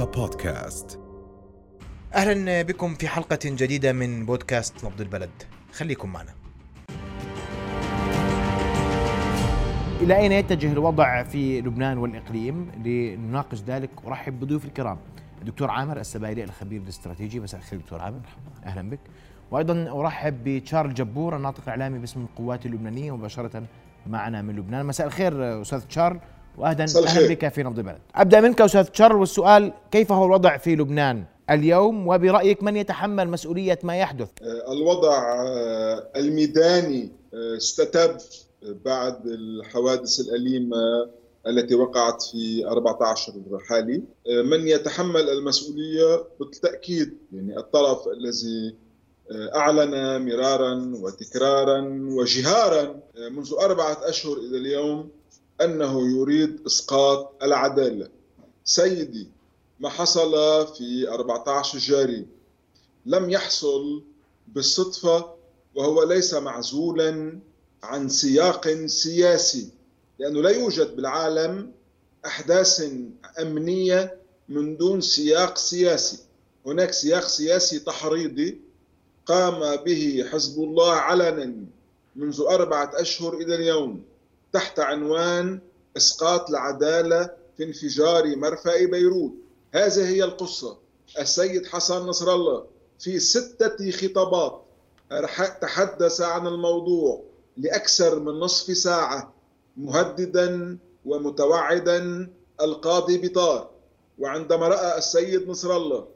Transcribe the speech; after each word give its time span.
رؤيا 0.00 0.12
بودكاست. 0.12 1.00
أهلا 2.14 2.62
بكم 2.62 2.94
في 2.94 3.08
حلقة 3.08 3.38
جديدة 3.44 3.92
من 3.92 4.26
بودكاست 4.26 4.84
نبض 4.84 5.00
البلد. 5.00 5.30
خليكم 5.72 6.12
معنا. 6.12 6.30
إلى 10.00 10.16
أين 10.16 10.32
يتجه 10.32 10.72
الوضع 10.72 11.22
في 11.22 11.60
لبنان 11.60 11.98
والإقليم؟ 11.98 12.70
لنناقش 12.84 13.62
ذلك 13.62 13.90
ارحب 14.06 14.40
بضيوف 14.40 14.64
الكرام. 14.64 14.98
الدكتور 15.40 15.70
عامر 15.70 16.00
السبايلي 16.00 16.44
الخبير 16.44 16.82
الاستراتيجي. 16.82 17.40
مساء 17.40 17.60
الخير 17.60 17.78
دكتور 17.78 18.00
عامر. 18.00 18.20
أهلا 18.64 18.90
بك. 18.90 19.00
وأيضا 19.50 20.00
أرحب 20.00 20.44
بتشارل 20.44 20.94
جبور 20.94 21.36
الناطق 21.36 21.62
الإعلامي 21.62 21.98
باسم 21.98 22.20
القوات 22.20 22.66
اللبنانية 22.66 23.16
مباشرة 23.16 23.62
معنا 24.06 24.42
من 24.42 24.56
لبنان. 24.56 24.86
مساء 24.86 25.06
الخير 25.06 25.62
أستاذ 25.62 25.80
تشارل 25.80 26.20
واهلا 26.60 26.86
أهلا 27.06 27.28
بك 27.28 27.48
في 27.48 27.62
نبض 27.62 27.78
البلد. 27.78 27.98
أبدأ 28.14 28.40
منك 28.40 28.60
أستاذ 28.60 28.84
تشارل 28.84 29.16
والسؤال 29.16 29.72
كيف 29.90 30.12
هو 30.12 30.24
الوضع 30.24 30.56
في 30.56 30.76
لبنان 30.76 31.24
اليوم؟ 31.50 32.08
وبرأيك 32.08 32.62
من 32.62 32.76
يتحمل 32.76 33.28
مسؤولية 33.28 33.78
ما 33.82 33.96
يحدث؟ 33.96 34.28
الوضع 34.72 35.44
الميداني 36.16 37.12
استتب 37.34 38.16
بعد 38.84 39.26
الحوادث 39.26 40.20
الأليمة 40.20 41.10
التي 41.46 41.74
وقعت 41.74 42.22
في 42.22 42.66
14 42.66 43.32
حالي. 43.68 44.02
من 44.44 44.68
يتحمل 44.68 45.30
المسؤولية؟ 45.30 46.24
بالتأكيد 46.40 47.18
يعني 47.32 47.58
الطرف 47.58 47.98
الذي 48.08 48.76
أعلن 49.54 50.24
مرارا 50.26 50.92
وتكرارا 51.02 51.80
وجهارا 52.02 53.00
منذ 53.30 53.54
أربعة 53.60 53.96
أشهر 54.08 54.36
إلى 54.36 54.58
اليوم 54.58 55.10
أنه 55.64 56.16
يريد 56.16 56.66
إسقاط 56.66 57.42
العدالة. 57.42 58.08
سيدي 58.64 59.28
ما 59.80 59.88
حصل 59.88 60.32
في 60.76 61.08
14 61.08 61.78
جاري. 61.78 62.26
لم 63.06 63.30
يحصل 63.30 64.02
بالصدفة 64.48 65.34
وهو 65.74 66.02
ليس 66.02 66.34
معزولا 66.34 67.38
عن 67.82 68.08
سياق 68.08 68.86
سياسي 68.86 69.68
لأنه 70.18 70.42
لا 70.42 70.50
يوجد 70.50 70.96
بالعالم 70.96 71.72
أحداث 72.26 72.90
أمنية 73.40 74.16
من 74.48 74.76
دون 74.76 75.00
سياق 75.00 75.58
سياسي. 75.58 76.18
هناك 76.66 76.92
سياق 76.92 77.24
سياسي 77.24 77.78
تحريضي 77.78 78.60
قام 79.26 79.76
به 79.76 80.24
حزب 80.32 80.62
الله 80.62 80.92
علنا 80.92 81.54
منذ 82.16 82.40
أربعة 82.40 82.90
أشهر 82.94 83.34
إلى 83.34 83.54
اليوم. 83.54 84.02
تحت 84.52 84.80
عنوان 84.80 85.60
إسقاط 85.96 86.50
العدالة 86.50 87.30
في 87.56 87.64
انفجار 87.64 88.36
مرفأ 88.36 88.84
بيروت. 88.84 89.32
هذه 89.74 90.08
هي 90.08 90.24
القصة. 90.24 90.78
السيد 91.18 91.66
حسن 91.66 92.06
نصر 92.06 92.34
الله 92.34 92.66
في 92.98 93.18
ستة 93.18 93.90
خطابات 93.90 94.62
تحدث 95.60 96.20
عن 96.20 96.46
الموضوع 96.46 97.22
لأكثر 97.56 98.18
من 98.20 98.32
نصف 98.40 98.76
ساعة 98.76 99.34
مهددا 99.76 100.78
ومتوعدا 101.06 102.30
القاضي 102.60 103.18
بطار. 103.28 103.70
وعندما 104.18 104.68
رأى 104.68 104.98
السيد 104.98 105.48
نصر 105.48 105.76
الله 105.76 106.06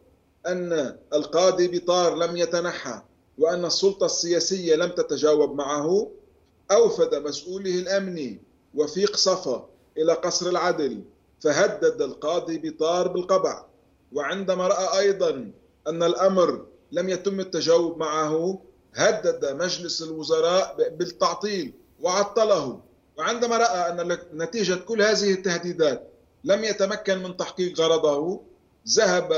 أن 0.47 0.97
القاضي 1.13 1.69
بطار 1.69 2.15
لم 2.15 2.37
يتنحى 2.37 3.03
وأن 3.39 3.65
السلطة 3.65 4.07
السياسية 4.07 4.75
لم 4.77 4.91
تتجاوب 4.91 5.55
معه 5.55 6.11
أوفد 6.75 7.15
مسؤوله 7.15 7.75
الأمني 7.79 8.41
وفيق 8.75 9.17
صفا 9.17 9.69
إلى 9.99 10.13
قصر 10.13 10.49
العدل 10.51 11.03
فهدد 11.41 12.03
القاضي 12.03 12.59
بطار 12.59 13.09
بالقبع. 13.09 13.65
وعندما 14.13 14.69
رأى 14.69 14.99
أيضا 14.99 15.51
أن 15.89 16.03
الأمر 16.03 16.67
لم 16.93 17.09
يتم 17.09 17.41
التجاوب 17.41 17.99
معه 17.99 18.61
هدد 18.95 19.45
مجلس 19.63 20.03
الوزراء 20.03 20.77
بالتعطيل 20.99 21.73
وعطله. 22.01 22.81
وعندما 23.19 23.57
رأى 23.57 23.91
أن 23.91 24.19
نتيجة 24.35 24.75
كل 24.75 25.03
هذه 25.03 25.33
التهديدات 25.33 26.11
لم 26.45 26.65
يتمكن 26.65 27.23
من 27.23 27.37
تحقيق 27.37 27.81
غرضه 27.81 28.41
ذهب 28.89 29.29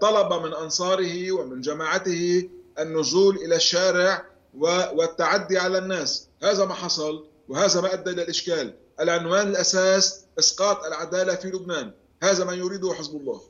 طلب 0.00 0.32
من 0.46 0.54
أنصاره 0.54 1.32
ومن 1.32 1.60
جماعته 1.60 2.48
النزول 2.78 3.36
إلى 3.36 3.56
الشارع 3.56 4.26
والتعدي 4.58 5.58
على 5.58 5.78
الناس. 5.78 6.28
هذا 6.42 6.64
ما 6.64 6.74
حصل 6.74 7.26
وهذا 7.48 7.80
ما 7.80 7.92
أدى 7.94 8.10
إلى 8.10 8.22
الإشكال. 8.22 8.74
العنوان 9.00 9.48
الأساس 9.48 10.24
إسقاط 10.38 10.84
العدالة 10.84 11.34
في 11.34 11.48
لبنان. 11.48 11.92
هذا 12.22 12.44
ما 12.44 12.52
يريده 12.52 12.94
حزب 12.94 13.16
الله. 13.16 13.40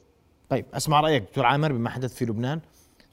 طيب 0.49 0.67
أسمع 0.75 1.01
رأيك 1.01 1.23
دكتور 1.23 1.45
عامر 1.47 1.73
بما 1.73 1.91
حدث 1.91 2.15
في 2.15 2.25
لبنان 2.25 2.61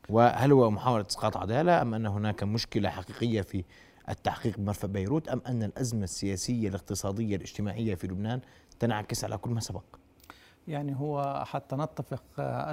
وهل 0.10 0.52
هو 0.52 0.72
محاولة 0.72 1.06
إسقاط 1.10 1.38
عدالة 1.38 1.82
أم 1.82 1.94
أن 1.94 2.06
هناك 2.06 2.44
مشكلة 2.44 2.90
حقيقية 2.90 3.42
في 3.42 3.64
التحقيق 4.10 4.58
بمرفأ 4.58 4.88
بيروت 4.88 5.28
أم 5.28 5.42
أن 5.48 5.64
الأزمة 5.64 6.04
السياسية 6.04 6.70
الاقتصادية 6.70 7.36
الاجتماعية 7.36 7.96
في 7.96 8.08
لبنان 8.08 8.42
تنعكس 8.80 9.24
على 9.24 9.38
كل 9.38 9.50
ما 9.50 9.60
سبق؟ 9.60 9.84
يعني 10.68 10.96
هو 11.00 11.44
حتى 11.48 11.76
نتفق 11.76 12.22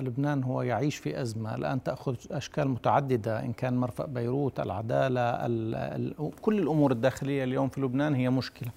لبنان 0.00 0.42
هو 0.44 0.62
يعيش 0.62 0.96
في 0.96 1.20
أزمة. 1.22 1.54
الآن 1.54 1.82
تأخذ 1.82 2.16
أشكال 2.30 2.68
متعددة 2.68 3.40
إن 3.44 3.52
كان 3.52 3.76
مرفأ 3.76 4.06
بيروت 4.06 4.60
العدالة 4.60 5.20
ال 5.20 5.74
ال 5.74 6.30
كل 6.42 6.58
الأمور 6.58 6.92
الداخلية 6.92 7.44
اليوم 7.44 7.68
في 7.68 7.80
لبنان 7.80 8.14
هي 8.14 8.30
مشكلة. 8.30 8.70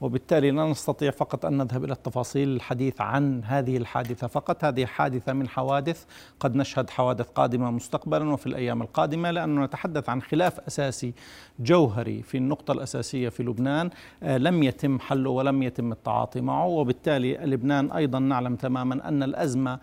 وبالتالي 0.00 0.50
لا 0.50 0.64
نستطيع 0.64 1.10
فقط 1.10 1.46
أن 1.46 1.58
نذهب 1.58 1.84
إلى 1.84 1.92
التفاصيل 1.92 2.48
الحديث 2.48 3.00
عن 3.00 3.44
هذه 3.44 3.76
الحادثة 3.76 4.26
فقط. 4.26 4.64
هذه 4.64 4.86
حادثة 4.86 5.32
من 5.32 5.48
حوادث. 5.48 6.04
قد 6.40 6.56
نشهد 6.56 6.90
حوادث 6.90 7.26
قادمة 7.26 7.70
مستقبلا 7.70 8.32
وفي 8.32 8.46
الأيام 8.46 8.82
القادمة 8.82 9.30
لأنه 9.30 9.64
نتحدث 9.64 10.08
عن 10.08 10.22
خلاف 10.22 10.60
أساسي 10.60 11.14
جوهري 11.60 12.22
في 12.22 12.36
النقطة 12.36 12.72
الأساسية 12.72 13.28
في 13.28 13.42
لبنان. 13.42 13.90
لم 14.22 14.62
يتم 14.62 14.98
حله 14.98 15.30
ولم 15.30 15.62
يتم 15.62 15.92
التعاطي 15.92 16.40
معه 16.40 16.66
وبالتالي 16.66 17.36
لبنان 17.36 17.92
أيضا 17.92 18.18
نعلم 18.18 18.56
تماما 18.56 19.08
أن 19.08 19.22
الأزمة 19.22 19.78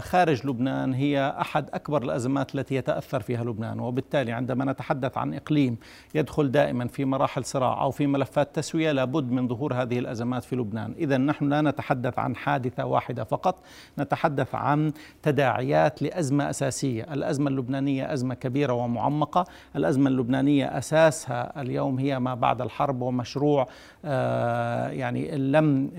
خارج 0.00 0.46
لبنان 0.46 0.94
هي 0.94 1.36
أحد 1.40 1.70
أكبر 1.74 2.02
الأزمات 2.02 2.54
التي 2.54 2.74
يتأثر 2.74 3.20
فيها 3.20 3.44
لبنان. 3.44 3.80
وبالتالي 3.80 4.32
عندما 4.32 4.64
نتحدث 4.64 5.18
عن 5.18 5.34
إقليم 5.34 5.76
يدخل 6.14 6.50
دائما 6.50 6.86
في 6.86 7.04
مراحل 7.04 7.44
صراع 7.44 7.82
أو 7.82 7.90
في 7.90 8.06
ملفات 8.06 8.56
تسوية 8.56 8.92
لابد 8.92 9.30
من 9.30 9.47
ظهور 9.48 9.74
هذه 9.74 9.98
الأزمات 9.98 10.44
في 10.44 10.56
لبنان، 10.56 10.94
إذا 10.98 11.18
نحن 11.18 11.48
لا 11.48 11.60
نتحدث 11.60 12.18
عن 12.18 12.36
حادثة 12.36 12.84
واحدة 12.84 13.24
فقط، 13.24 13.62
نتحدث 13.98 14.54
عن 14.54 14.92
تداعيات 15.22 16.02
لأزمة 16.02 16.50
أساسية، 16.50 17.02
الأزمة 17.14 17.50
اللبنانية 17.50 18.12
أزمة 18.12 18.34
كبيرة 18.34 18.72
ومعمقة، 18.72 19.44
الأزمة 19.76 20.10
اللبنانية 20.10 20.78
أساسها 20.78 21.62
اليوم 21.62 21.98
هي 21.98 22.18
ما 22.18 22.34
بعد 22.34 22.60
الحرب 22.60 23.02
ومشروع 23.02 23.68
آه 24.04 24.88
يعني 24.88 25.36
لم 25.36 25.90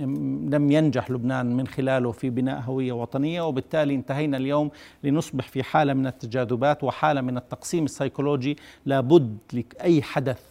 لم 0.52 0.72
ينجح 0.72 1.12
لبنان 1.12 1.58
من 1.58 1.68
خلاله 1.68 2.12
في 2.12 2.30
بناء 2.30 2.62
هوية 2.62 2.92
وطنية 2.92 3.42
وبالتالي 3.42 3.96
انتهينا 3.96 4.38
اليوم 4.38 4.72
لنصبح 5.04 5.48
في 5.48 5.64
حالة 5.64 5.94
من 5.94 6.08
التجاذبات 6.08 6.84
وحالة 6.84 7.22
من 7.22 7.38
التقسيم 7.38 7.86
السيكولوجي. 7.86 8.58
لابد 8.86 9.38
لاي 9.54 10.02
حدث 10.02 10.42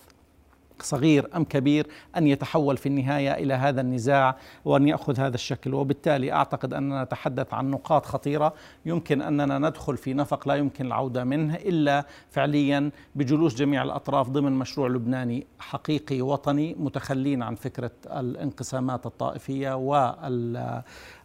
صغير 0.82 1.28
أم 1.36 1.44
كبير 1.44 1.86
أن 2.16 2.26
يتحول 2.26 2.76
في 2.76 2.86
النهاية 2.86 3.34
إلى 3.34 3.54
هذا 3.54 3.80
النزاع 3.80 4.36
وأن 4.64 4.88
يأخذ 4.88 5.20
هذا 5.20 5.34
الشكل. 5.34 5.74
وبالتالي 5.74 6.32
أعتقد 6.32 6.74
أننا 6.74 7.04
نتحدث 7.04 7.54
عن 7.54 7.70
نقاط 7.70 8.06
خطيرة 8.06 8.54
يمكن 8.86 9.22
أننا 9.22 9.58
ندخل 9.58 9.96
في 9.96 10.14
نفق 10.14 10.48
لا 10.48 10.54
يمكن 10.54 10.86
العودة 10.86 11.24
منه 11.24 11.54
إلا 11.54 12.06
فعليا 12.30 12.90
بجلوس 13.14 13.54
جميع 13.54 13.82
الأطراف 13.82 14.28
ضمن 14.28 14.52
مشروع 14.52 14.88
لبناني 14.88 15.46
حقيقي 15.58 16.22
وطني 16.22 16.76
متخلين 16.78 17.42
عن 17.42 17.54
فكرة 17.54 17.90
الانقسامات 18.06 19.06
الطائفية 19.06 19.74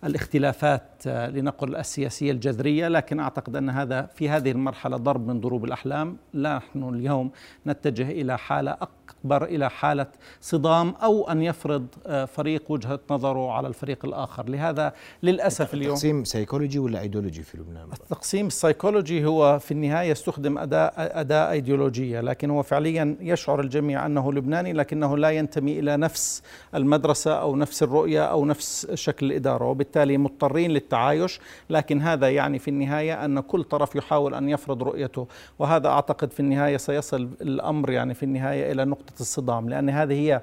والاختلافات 0.03 1.07
لنقل 1.07 1.75
السياسية 1.75 2.31
الجذرية 2.31 2.87
لكن 2.87 3.19
أعتقد 3.19 3.55
أن 3.55 3.69
هذا 3.69 4.09
في 4.15 4.29
هذه 4.29 4.51
المرحلة 4.51 4.97
ضرب 4.97 5.27
من 5.27 5.41
ضروب 5.41 5.65
الأحلام. 5.65 6.17
نحن 6.33 6.89
اليوم 6.89 7.31
نتجه 7.67 8.11
إلى 8.11 8.37
حالة 8.37 8.71
أكبر 8.71 9.43
إلى 9.43 9.69
حالة 9.69 10.07
صدام 10.41 10.89
أو 11.03 11.31
أن 11.31 11.41
يفرض 11.41 11.87
فريق 12.27 12.71
وجهة 12.71 12.99
نظره 13.09 13.51
على 13.51 13.67
الفريق 13.67 14.05
الآخر، 14.05 14.49
لهذا 14.49 14.93
للأسف 15.23 15.73
اليوم 15.73 15.95
تقسيم 15.95 16.23
سيكولوجي 16.23 16.79
ولا 16.79 17.01
ايديولوجي 17.01 17.43
في 17.43 17.57
لبنان؟ 17.57 17.87
التقسيم 17.93 18.47
السيكولوجي 18.47 19.25
هو 19.25 19.59
في 19.59 19.71
النهاية 19.71 20.11
يستخدم 20.11 20.57
أداة 20.57 20.91
أداة 20.97 21.51
ايديولوجيه، 21.51 22.21
لكن 22.21 22.49
هو 22.49 22.63
فعليا 22.63 23.17
يشعر 23.21 23.59
الجميع 23.59 24.05
أنه 24.05 24.33
لبناني 24.33 24.73
لكنه 24.73 25.17
لا 25.17 25.29
ينتمي 25.29 25.79
إلى 25.79 25.97
نفس 25.97 26.43
المدرسة 26.75 27.33
أو 27.33 27.55
نفس 27.55 27.83
الرؤية 27.83 28.25
أو 28.25 28.45
نفس 28.45 28.87
شكل 28.93 29.25
الإدارة، 29.25 29.65
وبالتالي 29.65 29.92
مضطرين 29.97 30.71
للتعايش، 30.71 31.39
لكن 31.69 32.01
هذا 32.01 32.29
يعني 32.29 32.59
في 32.59 32.67
النهاية 32.67 33.25
أن 33.25 33.39
كل 33.39 33.63
طرف 33.63 33.95
يحاول 33.95 34.33
أن 34.33 34.49
يفرض 34.49 34.83
رؤيته، 34.83 35.27
وهذا 35.59 35.87
أعتقد 35.87 36.31
في 36.31 36.39
النهاية 36.39 36.77
سيصل 36.77 37.29
الأمر 37.41 37.89
يعني 37.91 38.13
في 38.13 38.23
النهاية 38.23 38.71
إلى 38.71 38.85
نقطة 38.85 39.13
الصدام 39.19 39.69
لأن 39.69 39.89
هذه 39.89 40.13
هي 40.13 40.41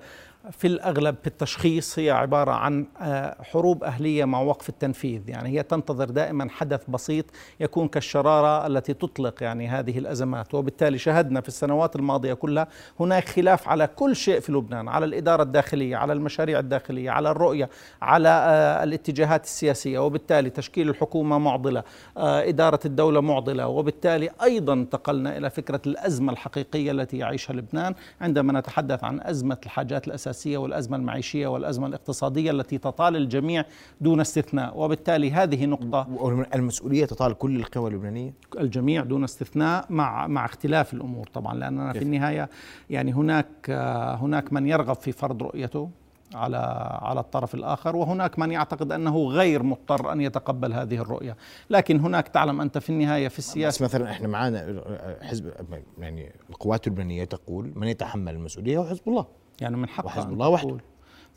في 0.51 0.67
الأغلب 0.67 1.17
في 1.23 1.27
التشخيص 1.27 1.99
هي 1.99 2.11
عبارة 2.11 2.51
عن 2.51 2.87
آه، 3.01 3.37
حروب 3.43 3.85
أهلية 3.85 4.25
مع 4.25 4.41
وقف 4.41 4.69
التنفيذ. 4.69 5.29
يعني 5.29 5.49
هي 5.49 5.63
تنتظر 5.63 6.05
دائما 6.05 6.51
حدث 6.51 6.81
بسيط 6.89 7.25
يكون 7.61 7.89
كالشرارة 7.89 8.67
التي 8.67 8.95
تطلق 8.95 9.43
يعني 9.43 9.69
هذه 9.69 9.99
الأزمات. 9.99 10.55
وبالتالي 10.55 10.99
شهدنا 10.99 11.41
في 11.41 11.49
السنوات 11.49 11.97
الماضية 11.97 12.35
كلها 12.35 12.67
هناك 13.01 13.29
خلاف 13.29 13.69
على 13.69 13.87
كل 13.87 14.17
شيء 14.17 14.41
في 14.41 14.53
لبنان 14.53 14.89
على 14.89 15.05
الإدارة 15.05 15.43
الداخلية 15.43 15.97
على 15.97 16.13
المشاريع 16.13 16.59
الداخلية 16.59 17.11
على 17.11 17.31
الرؤية 17.31 17.71
على 18.03 18.29
آه، 18.29 18.85
الاتجاهات 18.85 19.45
السياسية. 19.45 19.99
وبالتالي 19.99 20.51
تشكيل 20.51 20.89
الحكومة 20.89 21.39
معضلة 21.39 21.83
آه، 22.17 22.49
إدارة 22.49 22.81
الدولة 22.85 23.21
معضلة. 23.21 23.69
وبالتالي 23.69 24.31
أيضا 24.43 24.73
انتقلنا 24.73 25.37
إلى 25.37 25.51
فكرة 25.51 25.83
الأزمة 25.87 26.33
الحقيقية 26.33 26.91
التي 26.91 27.19
يعيشها 27.19 27.55
لبنان. 27.55 27.95
عندما 28.21 28.61
نتحدث 28.61 29.05
عن 29.05 29.21
أزمة 29.21 29.59
الحاجات 29.67 30.09
الأساسية 30.09 30.30
والأزمة 30.47 30.97
المعيشية 30.97 31.47
والأزمة 31.47 31.87
الاقتصادية 31.87 32.51
التي 32.51 32.79
تطال 32.79 33.17
الجميع 33.17 33.65
دون 34.01 34.21
استثناء. 34.21 34.79
وبالتالي 34.79 35.31
هذه 35.31 35.67
نقطة 35.67 36.07
المسؤولية 36.55 37.05
تطال 37.05 37.35
كل 37.35 37.57
القوى 37.57 37.91
اللبنانية؟ 37.91 38.35
الجميع 38.61 39.05
دون 39.05 39.25
استثناء 39.25 39.87
مع 39.91 40.27
مع 40.27 40.45
اختلاف 40.45 40.95
الأمور 40.95 41.27
طبعا 41.35 41.55
لأننا 41.55 41.93
في 41.93 42.03
النهاية 42.03 42.51
يعني 42.91 43.13
هناك 43.13 43.71
هناك 44.21 44.53
من 44.53 44.67
يرغب 44.67 44.97
في 44.97 45.13
فرض 45.13 45.43
رؤيته 45.43 45.91
على 46.35 46.57
على 47.03 47.21
الطرف 47.21 47.55
الآخر 47.55 47.97
وهناك 47.97 48.39
من 48.39 48.51
يعتقد 48.51 48.93
أنه 48.93 49.29
غير 49.29 49.63
مضطر 49.63 50.13
أن 50.13 50.21
يتقبل 50.21 50.73
هذه 50.73 50.95
الرؤية، 50.95 51.37
لكن 51.71 52.01
هناك 52.01 52.29
تعلم 52.29 52.61
أنت 52.61 52.79
في 52.79 52.91
النهاية 52.91 53.29
في 53.29 53.39
السياسة 53.39 53.85
بس 53.85 53.95
مثلا 53.95 54.11
إحنا 54.11 54.29
معانا 54.29 54.83
حزب 55.23 55.53
يعني 55.99 56.33
القوات 56.51 56.87
اللبنانية 56.87 57.25
تقول 57.25 57.73
من 57.77 57.89
يتحمل 57.89 58.35
المسؤولية؟ 58.35 58.79
هو 58.79 58.85
حزب 58.85 59.09
الله. 59.09 59.27
يعني 59.61 59.77
من 59.77 59.89
حقها 59.89 60.07
وحزب 60.07 60.33
الله 60.33 60.49
وحده 60.49 60.79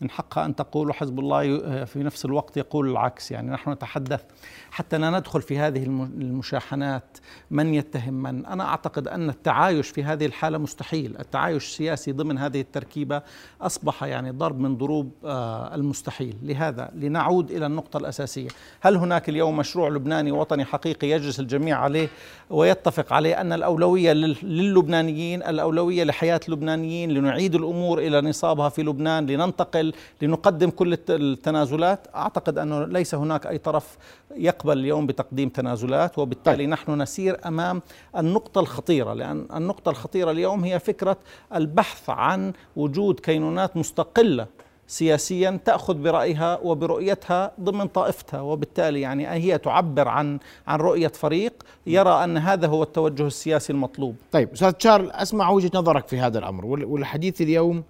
من 0.01 0.09
حقها 0.09 0.45
أن 0.45 0.55
تقول 0.55 0.89
وحزب 0.89 1.19
الله 1.19 1.85
في 1.85 2.03
نفس 2.03 2.25
الوقت 2.25 2.57
يقول 2.57 2.89
العكس. 2.89 3.31
يعني 3.31 3.51
نحن 3.51 3.71
نتحدث 3.71 4.23
حتى 4.71 4.97
لا 4.97 5.09
ندخل 5.09 5.41
في 5.41 5.57
هذه 5.57 5.83
المشاحنات. 5.83 7.17
من 7.51 7.73
يتهم 7.73 8.13
من؟ 8.13 8.45
أنا 8.45 8.63
أعتقد 8.63 9.07
أن 9.07 9.29
التعايش 9.29 9.89
في 9.89 10.03
هذه 10.03 10.25
الحالة 10.25 10.57
مستحيل. 10.57 11.15
التعايش 11.19 11.65
السياسي 11.65 12.11
ضمن 12.11 12.37
هذه 12.37 12.61
التركيبة 12.61 13.21
أصبح 13.61 14.03
يعني 14.03 14.31
ضرب 14.31 14.59
من 14.59 14.77
ضروب 14.77 15.11
آه، 15.25 15.75
المستحيل. 15.75 16.35
لهذا 16.43 16.91
لنعود 16.95 17.51
إلى 17.51 17.65
النقطة 17.65 17.97
الأساسية. 17.97 18.49
هل 18.81 18.95
هناك 18.95 19.29
اليوم 19.29 19.57
مشروع 19.57 19.89
لبناني 19.89 20.31
وطني 20.31 20.65
حقيقي 20.65 21.09
يجلس 21.09 21.39
الجميع 21.39 21.79
عليه 21.79 22.09
ويتفق 22.49 23.13
عليه 23.13 23.41
أن 23.41 23.53
الأولوية 23.53 24.13
للبنانيين 24.13 25.43
الأولوية 25.43 26.03
لحياة 26.03 26.39
اللبنانيين 26.47 27.11
لنعيد 27.11 27.55
الأمور 27.55 27.99
إلى 27.99 28.21
نصابها 28.21 28.69
في 28.69 28.83
لبنان 28.83 29.25
لننتقل 29.25 29.82
لنقدم 30.21 30.69
كل 30.69 30.97
التنازلات 31.09 32.07
أعتقد 32.15 32.57
أنه 32.57 32.85
ليس 32.85 33.15
هناك 33.15 33.47
أي 33.47 33.57
طرف 33.57 33.97
يقبل 34.35 34.77
اليوم 34.77 35.07
بتقديم 35.07 35.49
تنازلات 35.49 36.19
وبالتالي 36.19 36.57
طيب. 36.57 36.69
نحن 36.69 37.01
نسير 37.01 37.39
أمام 37.45 37.81
النقطة 38.17 38.61
الخطيرة 38.61 39.13
لأن 39.13 39.47
النقطة 39.55 39.89
الخطيرة 39.89 40.31
اليوم 40.31 40.63
هي 40.63 40.79
فكرة 40.79 41.17
البحث 41.55 42.09
عن 42.09 42.53
وجود 42.75 43.19
كينونات 43.19 43.77
مستقلة 43.77 44.47
سياسيا 44.87 45.59
تأخذ 45.65 45.93
برأيها 45.93 46.59
وبرؤيتها 46.63 47.51
ضمن 47.61 47.87
طائفتها 47.87 48.41
وبالتالي 48.41 49.01
يعني 49.01 49.27
هي 49.27 49.57
تعبر 49.57 50.07
عن 50.07 50.39
عن 50.67 50.79
رؤية 50.79 51.07
فريق 51.07 51.53
يرى 51.87 52.23
أن 52.23 52.37
هذا 52.37 52.67
هو 52.67 52.83
التوجه 52.83 53.27
السياسي 53.27 53.73
المطلوب. 53.73 54.15
طيب 54.31 54.51
أستاذ 54.53 54.71
تشارل 54.71 55.11
أسمع 55.11 55.49
وجهة 55.49 55.71
نظرك 55.73 56.07
في 56.07 56.19
هذا 56.19 56.39
الأمر 56.39 56.65
والحديث 56.65 57.41
اليوم 57.41 57.83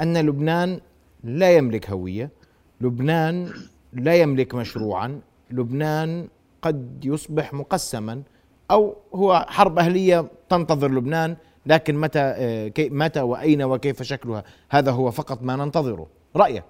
أن 0.00 0.16
لبنان 0.16 0.80
لا 1.26 1.56
يملك 1.56 1.90
هوية، 1.90 2.30
لبنان 2.80 3.52
لا 3.92 4.16
يملك 4.16 4.54
مشروعا، 4.54 5.20
لبنان 5.50 6.28
قد 6.62 7.04
يصبح 7.04 7.54
مقسما. 7.54 8.22
أو 8.70 8.96
هو 9.14 9.46
حرب 9.48 9.78
أهلية 9.78 10.30
تنتظر 10.48 10.90
لبنان 10.90 11.36
لكن 11.66 11.94
متى 11.94 12.18
آه، 12.18 12.72
متى 12.78 13.20
وأين 13.20 13.62
وكيف 13.62 14.02
شكلها؟ 14.02 14.44
هذا 14.68 14.90
هو 14.90 15.10
فقط 15.10 15.42
ما 15.42 15.56
ننتظره. 15.56 16.06
رأيك؟ 16.36 16.64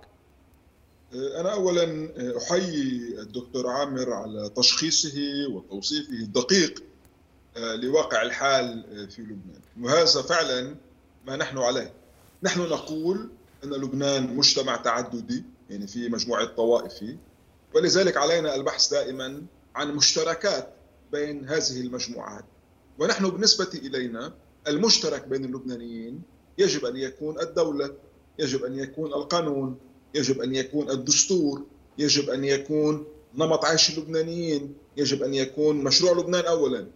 آه، 1.14 1.40
أنا 1.40 1.52
اولا 1.52 1.84
آه، 1.84 2.34
أحيي 2.38 3.00
الدكتور 3.20 3.66
عامر 3.66 4.12
على 4.12 4.50
تشخيصه 4.56 5.18
وتوصيفه 5.52 6.12
الدقيق 6.12 6.82
لواقع 7.56 8.22
الحال 8.22 8.84
في 9.10 9.22
لبنان. 9.22 9.60
وهذا 9.80 10.22
فعلا 10.22 10.74
ما 11.26 11.36
نحن 11.36 11.58
عليه. 11.58 11.92
نحن 12.42 12.60
نقول 12.60 13.28
أن 13.64 13.70
لبنان 13.70 14.36
مجتمع 14.36 14.76
تعددي 14.76 15.44
يعني 15.70 15.86
في 15.86 16.08
مجموعة 16.08 16.44
طوائفي. 16.44 17.16
ولذلك 17.74 18.16
علينا 18.16 18.54
البحث 18.54 18.90
دائما 18.90 19.42
عن 19.74 19.94
مشتركات 19.94 20.68
بين 21.12 21.48
هذه 21.48 21.80
المجموعات. 21.80 22.44
ونحن 22.98 23.28
بالنسبة 23.30 23.68
إلينا 23.74 24.34
المشترك 24.68 25.28
بين 25.28 25.44
اللبنانيين 25.44 26.22
يجب 26.58 26.84
أن 26.84 26.96
يكون 26.96 27.40
الدولة 27.40 27.94
يجب 28.38 28.64
أن 28.64 28.78
يكون 28.78 29.12
القانون 29.12 29.78
يجب 30.14 30.40
أن 30.40 30.54
يكون 30.54 30.90
الدستور 30.90 31.62
يجب 31.98 32.30
أن 32.30 32.44
يكون 32.44 33.06
نمط 33.34 33.64
عيش 33.64 33.98
اللبنانيين 33.98 34.74
يجب 34.96 35.22
أن 35.22 35.34
يكون 35.34 35.84
مشروع 35.84 36.12
لبنان 36.12 36.44
أولا. 36.44 36.86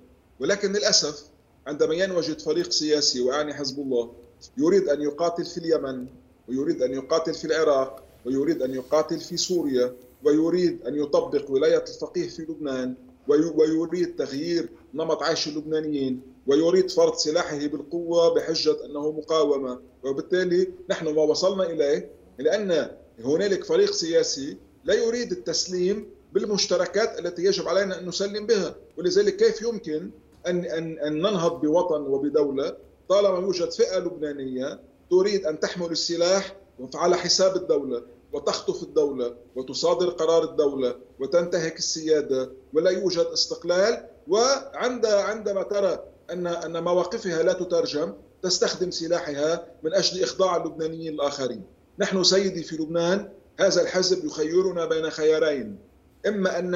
ولكن 0.41 0.73
للأسف 0.73 1.23
عندما 1.67 1.95
ينوجد 1.95 2.41
فريق 2.41 2.71
سياسي 2.71 3.21
ويعني 3.21 3.55
حزب 3.55 3.79
الله 3.79 4.13
يريد 4.59 4.89
أن 4.89 5.03
يقاتل 5.03 5.45
في 5.45 5.59
اليمن 5.59 6.07
ويريد 6.51 6.83
أن 6.83 6.93
يقاتل 6.93 7.35
في 7.35 7.45
العراق 7.45 8.03
ويريد 8.27 8.63
أن 8.63 8.75
يقاتل 8.75 9.21
في 9.21 9.37
سوريا 9.37 9.93
ويريد 10.25 10.87
أن 10.87 10.95
يطبق 10.95 11.51
ولاية 11.51 11.85
الفقيه 11.89 12.29
في 12.29 12.43
لبنان 12.43 12.95
ويريد 13.29 14.17
تغيير 14.17 14.69
نمط 14.95 15.23
عيش 15.23 15.49
اللبنانيين 15.49 16.21
ويريد 16.47 16.91
فرض 16.91 17.15
سلاحه 17.15 17.67
بالقوة 17.67 18.35
بحجة 18.35 18.85
أنه 18.85 19.11
مقاومة. 19.13 19.81
وبالتالي 20.05 20.69
نحن 20.91 21.15
ما 21.15 21.23
وصلنا 21.23 21.65
إليه 21.71 22.09
لأن 22.39 22.91
هنالك 23.25 23.65
فريق 23.65 23.91
سياسي 23.93 24.57
لا 24.85 24.95
يريد 24.95 25.33
التسليم 25.33 26.07
بالمشتركات 26.33 27.19
التي 27.19 27.45
يجب 27.45 27.69
علينا 27.69 27.99
أن 27.99 28.07
نسلم 28.09 28.47
بها. 28.47 28.75
ولذلك 28.99 29.37
كيف 29.37 29.63
يمكن 29.63 30.11
أن, 30.47 30.65
أن, 30.65 30.99
أن 30.99 31.13
ننهض 31.19 31.61
بوطن 31.61 32.01
وبدولة 32.03 32.77
طالما 33.09 33.39
يوجد 33.39 33.71
فئة 33.71 33.99
لبنانية 33.99 34.81
تريد 35.11 35.47
أن 35.47 35.61
تحمل 35.61 35.91
السلاح 35.91 36.57
على 36.95 37.17
حساب 37.17 37.57
الدولة 37.57 38.03
وتخطف 38.33 38.83
الدولة 38.83 39.35
وتصادر 39.57 40.09
قرار 40.09 40.45
الدولة 40.45 40.95
وتنتهك 41.21 41.79
السيادة 41.79 42.51
ولا 42.73 42.91
يوجد 42.91 43.27
استقلال. 43.27 44.07
وعند 44.29 45.07
عندما 45.07 45.63
ترى 45.63 46.05
أن 46.31 46.47
أن 46.47 46.85
مواقفها 46.85 47.43
لا 47.43 47.53
تترجم 47.53 48.13
تستخدم 48.43 48.91
سلاحها 48.91 49.67
من 49.83 49.95
أجل 49.95 50.23
إخضاع 50.23 50.57
اللبنانيين 50.57 51.15
الآخرين. 51.15 51.63
نحن 51.99 52.25
سيدي 52.25 52.63
في 52.63 52.77
لبنان 52.77 53.29
هذا 53.61 53.83
الحزب 53.83 54.25
يخيرنا 54.25 54.85
بين 54.85 55.11
خيارين. 55.11 55.79
إما 56.27 56.59
أن 56.59 56.75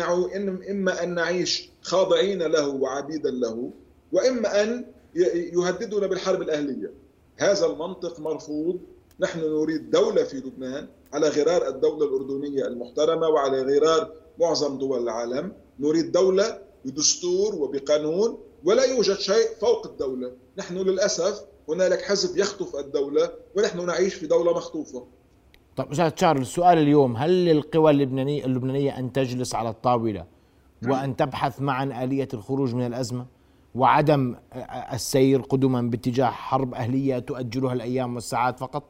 إما 0.71 1.03
أن 1.03 1.15
نعيش 1.15 1.71
خاضعين 1.83 2.43
له 2.43 2.69
وعبيدا 2.69 3.31
له 3.31 3.71
وإما 4.13 4.63
أن 4.63 4.87
يهددنا 5.55 6.07
بالحرب 6.07 6.43
الأهلية. 6.43 7.04
هذا 7.37 7.67
المنطق 7.67 8.21
مرفوض. 8.21 8.79
نحن 9.21 9.41
نريد 9.41 9.91
دولة 9.91 10.25
في 10.25 10.37
لبنان 10.37 10.89
على 11.13 11.29
غرار 11.29 11.69
الدولة 11.69 12.07
الأردنية 12.07 12.67
المحترمة 12.67 13.29
وعلى 13.29 13.63
غرار 13.63 14.11
معظم 14.41 14.79
دول 14.79 15.03
العالم. 15.03 15.53
نريد 15.81 16.13
دولة 16.13 16.59
بدستور 16.85 17.55
وبقانون 17.55 18.39
ولا 18.65 18.85
يوجد 18.85 19.19
شيء 19.19 19.49
فوق 19.61 19.87
الدولة. 19.87 20.33
نحن 20.59 20.77
للأسف 20.77 21.45
هنالك 21.69 22.03
حزب 22.03 22.39
يخطف 22.39 22.77
الدولة 22.77 23.31
ونحن 23.57 23.87
نعيش 23.87 24.15
في 24.15 24.27
دولة 24.27 24.53
مخطوفة. 24.53 25.07
طيب 25.77 25.91
أستاذ 25.93 26.11
تشارل 26.11 26.41
السؤال 26.41 26.79
اليوم 26.79 27.17
هل 27.17 27.45
للقوى 27.45 27.91
اللبنانية, 27.91 28.45
اللبنانية 28.45 28.99
أن 28.99 29.13
تجلس 29.13 29.55
على 29.55 29.69
الطاولة 29.69 30.27
وأن 30.89 31.17
تبحث 31.17 31.61
معا 31.61 32.05
آلية 32.05 32.29
الخروج 32.35 32.75
من 32.75 32.87
الأزمة؟ 32.87 33.27
وعدم 33.75 34.37
السير 34.93 35.41
قدما 35.41 35.83
باتجاه 35.83 36.31
حرب 36.31 36.75
أهلية 36.75 37.19
تؤجلها 37.19 37.73
الأيام 37.73 38.15
والساعات 38.15 38.61
فقط؟ 38.61 38.83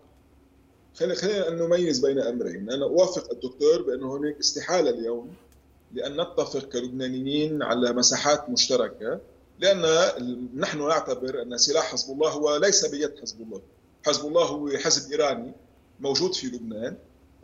خلينا 0.95 1.15
خلينا 1.15 1.51
نميز 1.51 2.07
بين 2.07 2.19
أمرين، 2.19 2.71
أنا 2.71 2.85
أوافق 2.85 3.31
الدكتور 3.33 3.83
بأنه 3.83 4.17
هناك 4.17 4.39
استحالة 4.39 4.91
اليوم 4.91 5.31
لأن 5.93 6.21
نتفق 6.21 6.69
كلبنانيين 6.69 7.63
على 7.63 7.93
مساحات 7.93 8.51
مشتركة 8.51 9.21
لأن 9.59 9.85
نحن 10.57 10.79
نعتبر 10.89 11.43
أن 11.43 11.59
سلاح 11.59 11.93
حزب 11.93 12.13
الله 12.13 12.31
هو 12.31 12.57
ليس 12.57 12.87
بيد 12.87 13.21
حزب 13.23 13.41
الله، 13.41 13.61
حزب 14.07 14.27
الله 14.27 14.45
هو 14.45 14.69
حزب 14.69 15.13
إيراني 15.13 15.53
موجود 16.01 16.35
في 16.35 16.47
لبنان 16.47 16.97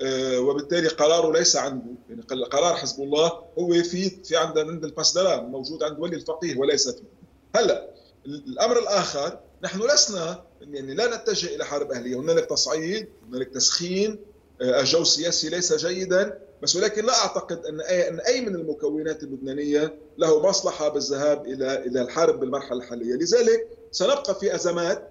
آه، 0.02 0.40
وبالتالي 0.40 0.88
قراره 0.88 1.32
ليس 1.38 1.56
عنده. 1.56 1.92
يعني 2.11 2.23
قرار 2.23 2.75
حزب 2.75 3.02
الله 3.02 3.32
هو 3.59 3.73
في 3.73 4.11
في 4.11 4.37
عند 4.37 4.59
عند 4.59 4.85
الباسدران 4.85 5.44
موجود 5.44 5.82
عند 5.82 5.99
ولي 5.99 6.16
الفقيه 6.16 6.59
وليس 6.59 6.88
فيه. 6.88 7.20
هلا 7.57 7.90
الأمر 8.26 8.78
الآخر 8.78 9.38
نحن 9.62 9.83
لسنا 9.83 10.45
يعني 10.61 10.95
لا 10.95 11.16
نتجه 11.16 11.54
إلى 11.54 11.64
حرب 11.64 11.92
أهلية 11.92 12.16
هنالك 12.16 12.45
تصعيد 12.47 13.09
هنالك 13.28 13.49
تسخين 13.49 14.19
آه، 14.62 14.80
الجو 14.80 15.02
السياسي 15.02 15.49
ليس 15.49 15.87
جيدا 15.87 16.38
بس 16.62 16.76
ولكن 16.76 17.04
لا 17.04 17.12
أعتقد 17.12 17.66
أن 17.66 17.80
اي 17.80 18.09
أن 18.09 18.21
أي 18.21 18.40
من 18.40 18.54
المكونات 18.54 19.23
اللبنانية 19.23 19.95
له 20.19 20.49
مصلحة 20.49 20.88
بالذهاب 20.88 21.47
إلى 21.47 21.87
إلى 21.87 22.02
الحرب 22.02 22.40
بالمرحلة 22.40 22.78
الحالية، 22.78 23.14
لذلك 23.14 23.69
سنبقى 23.90 24.35
في 24.35 24.54
أزمات 24.54 25.09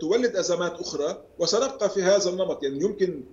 تولد 0.00 0.36
أزمات 0.36 0.80
أخرى 0.80 1.22
وسنبقى 1.38 1.90
في 1.90 2.02
هذا 2.02 2.30
النمط. 2.30 2.62
يعني 2.62 2.84
يمكن 2.84 3.24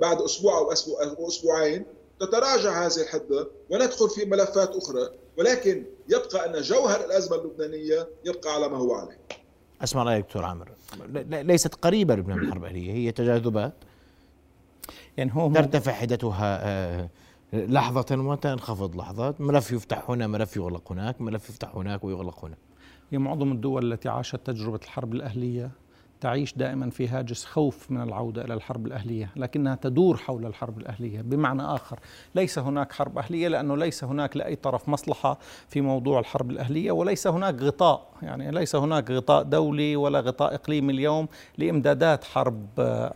بعد 0.00 0.22
أسبوع 0.22 0.58
أو 0.58 1.28
أسبوعين 1.28 1.86
تتراجع 2.20 2.86
هذه 2.86 3.00
الحدة 3.00 3.48
وندخل 3.70 4.10
في 4.10 4.24
ملفات 4.24 4.76
أخرى. 4.76 5.10
ولكن 5.40 5.84
يبقى 6.08 6.46
أن 6.46 6.62
جوهر 6.62 7.04
الأزمة 7.04 7.36
اللبنانية 7.36 8.08
يبقى 8.24 8.54
على 8.54 8.68
ما 8.68 8.76
هو 8.76 8.94
عليه. 8.94 9.18
أسمع 9.82 10.02
رأيك 10.02 10.24
دكتور 10.24 10.44
عامر. 10.44 10.68
ليست 11.30 11.74
قريبة 11.74 12.14
لبنان 12.14 12.38
من 12.38 12.44
الحرب 12.44 12.62
الأهلية 12.64 12.92
هي 12.92 13.12
تجاذبات. 13.12 13.72
يعني 15.16 15.30
هو 15.34 15.52
ترتفع 15.52 15.92
حدتها 15.92 16.60
آه، 16.66 17.08
لحظة 17.52 18.06
وتنخفض 18.10 18.96
لحظة 18.96 19.34
ملف 19.38 19.72
يفتح 19.72 20.10
هنا 20.10 20.26
ملف 20.26 20.56
يغلق 20.56 20.92
هناك 20.92 21.20
ملف 21.20 21.48
يفتح 21.48 21.76
هناك 21.76 22.04
ويغلق 22.04 22.44
هنا. 22.44 22.56
هي 23.10 23.18
معظم 23.18 23.52
الدول 23.52 23.92
التي 23.92 24.08
عاشت 24.08 24.36
تجربة 24.44 24.80
الحرب 24.82 25.14
الأهلية 25.14 25.70
تعيش 26.20 26.54
دائما 26.54 26.90
في 26.90 27.08
هاجس 27.08 27.44
خوف 27.44 27.90
من 27.90 28.02
العودة 28.02 28.44
إلى 28.44 28.54
الحرب 28.54 28.86
الأهلية 28.86 29.30
لكنها 29.36 29.74
تدور 29.74 30.16
حول 30.16 30.46
الحرب 30.46 30.78
الأهلية 30.78 31.20
بمعنى 31.20 31.62
آخر. 31.62 32.00
ليس 32.34 32.58
هناك 32.58 32.92
حرب 32.92 33.18
أهلية 33.18 33.48
لأنه 33.48 33.76
ليس 33.76 34.04
هناك 34.04 34.36
لأي 34.36 34.56
طرف 34.56 34.88
مصلحة 34.88 35.38
في 35.68 35.80
موضوع 35.80 36.20
الحرب 36.20 36.50
الأهلية 36.50 36.92
وليس 36.92 37.26
هناك 37.26 37.62
غطاء. 37.62 38.10
يعني 38.22 38.50
ليس 38.50 38.76
هناك 38.76 39.10
غطاء 39.10 39.42
دولي 39.42 39.96
ولا 39.96 40.20
غطاء 40.20 40.54
إقليمي 40.54 40.92
اليوم 40.92 41.28
لإمدادات 41.58 42.24
حرب 42.24 42.66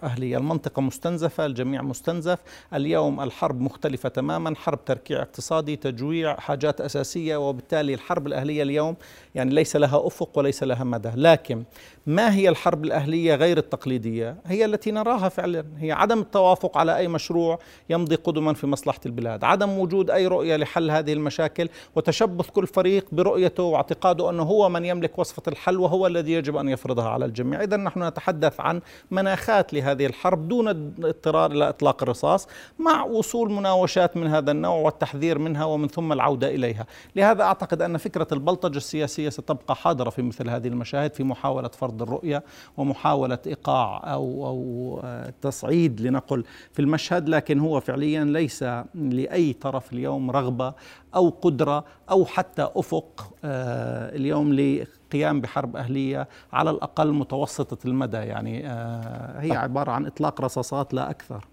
أهلية. 0.02 0.36
المنطقة 0.38 0.82
مستنزفة 0.82 1.46
الجميع 1.46 1.82
مستنزف. 1.82 2.38
اليوم 2.74 3.20
الحرب 3.20 3.60
مختلفة 3.60 4.08
تماما 4.08 4.54
حرب 4.56 4.84
تركيع 4.84 5.22
اقتصادي 5.22 5.76
تجويع 5.76 6.36
حاجات 6.36 6.80
أساسية 6.80 7.36
وبالتالي 7.48 7.94
الحرب 7.94 8.26
الأهلية 8.26 8.62
اليوم 8.62 8.96
يعني 9.34 9.54
ليس 9.54 9.76
لها 9.76 10.06
أفق 10.06 10.38
وليس 10.38 10.62
لها 10.62 10.84
مدى. 10.84 11.10
لكن 11.16 11.64
ما 12.06 12.34
هي 12.34 12.48
الحرب 12.48 12.84
الأهلية 12.84 12.93
غير 13.34 13.58
التقليدية 13.58 14.36
هي 14.46 14.64
التي 14.64 14.90
نراها 14.90 15.28
فعلا. 15.28 15.64
هي 15.78 15.92
عدم 15.92 16.20
التوافق 16.20 16.78
على 16.78 16.96
أي 16.96 17.08
مشروع 17.08 17.58
يمضي 17.90 18.14
قدما 18.14 18.54
في 18.54 18.66
مصلحة 18.66 19.00
البلاد. 19.06 19.44
عدم 19.44 19.78
وجود 19.78 20.10
أي 20.10 20.26
رؤية 20.26 20.56
لحل 20.56 20.90
هذه 20.90 21.12
المشاكل 21.12 21.68
وتشبث 21.96 22.50
كل 22.50 22.66
فريق 22.66 23.06
برؤيته 23.12 23.62
واعتقاده 23.62 24.30
أنه 24.30 24.42
هو 24.42 24.68
من 24.68 24.84
يملك 24.84 25.18
وصفة 25.18 25.42
الحل 25.48 25.80
وهو 25.80 26.06
الذي 26.06 26.32
يجب 26.32 26.56
أن 26.56 26.68
يفرضها 26.68 27.08
على 27.08 27.24
الجميع. 27.24 27.62
إذا 27.62 27.76
نحن 27.76 28.02
نتحدث 28.02 28.60
عن 28.60 28.80
مناخات 29.10 29.74
لهذه 29.74 30.06
الحرب 30.06 30.48
دون 30.48 30.68
اضطرار 30.68 31.50
إلى 31.52 31.68
إطلاق 31.68 32.02
الرصاص 32.02 32.48
مع 32.78 33.04
وصول 33.04 33.52
مناوشات 33.52 34.16
من 34.16 34.26
هذا 34.26 34.50
النوع 34.50 34.76
والتحذير 34.76 35.38
منها 35.38 35.64
ومن 35.64 35.88
ثم 35.88 36.12
العودة 36.12 36.48
إليها. 36.48 36.86
لهذا 37.16 37.42
أعتقد 37.42 37.82
أن 37.82 37.96
فكرة 37.96 38.26
البلطجة 38.32 38.76
السياسية 38.76 39.28
ستبقى 39.28 39.76
حاضرة 39.76 40.10
في 40.10 40.22
مثل 40.22 40.50
هذه 40.50 40.68
المشاهد 40.68 41.14
في 41.14 41.24
محاولة 41.24 41.68
فرض 41.68 42.02
الرؤية 42.02 42.42
ومحاولة 42.84 43.38
إيقاع 43.46 44.12
أو 44.12 44.46
أو 44.46 45.00
آه، 45.04 45.32
تصعيد 45.42 46.00
لنقل 46.00 46.44
في 46.72 46.82
المشهد 46.82 47.28
لكن 47.28 47.58
هو 47.58 47.80
فعليا 47.80 48.24
ليس 48.24 48.64
لأي 48.94 49.52
طرف 49.52 49.92
اليوم 49.92 50.30
رغبة 50.30 50.74
أو 51.14 51.28
قدرة 51.28 51.84
أو 52.10 52.24
حتى 52.24 52.68
أفق 52.76 53.34
آه، 53.44 54.16
اليوم 54.16 54.52
لقيام 54.52 55.40
بحرب 55.40 55.76
أهلية 55.76 56.28
على 56.52 56.70
الأقل 56.70 57.12
متوسطة 57.12 57.86
المدى. 57.86 58.16
يعني 58.16 58.66
آه، 58.66 59.40
هي 59.40 59.56
عبارة 59.56 59.90
عن 59.90 60.06
إطلاق 60.06 60.40
رصاصات 60.40 60.94
لا 60.94 61.10
أكثر. 61.10 61.44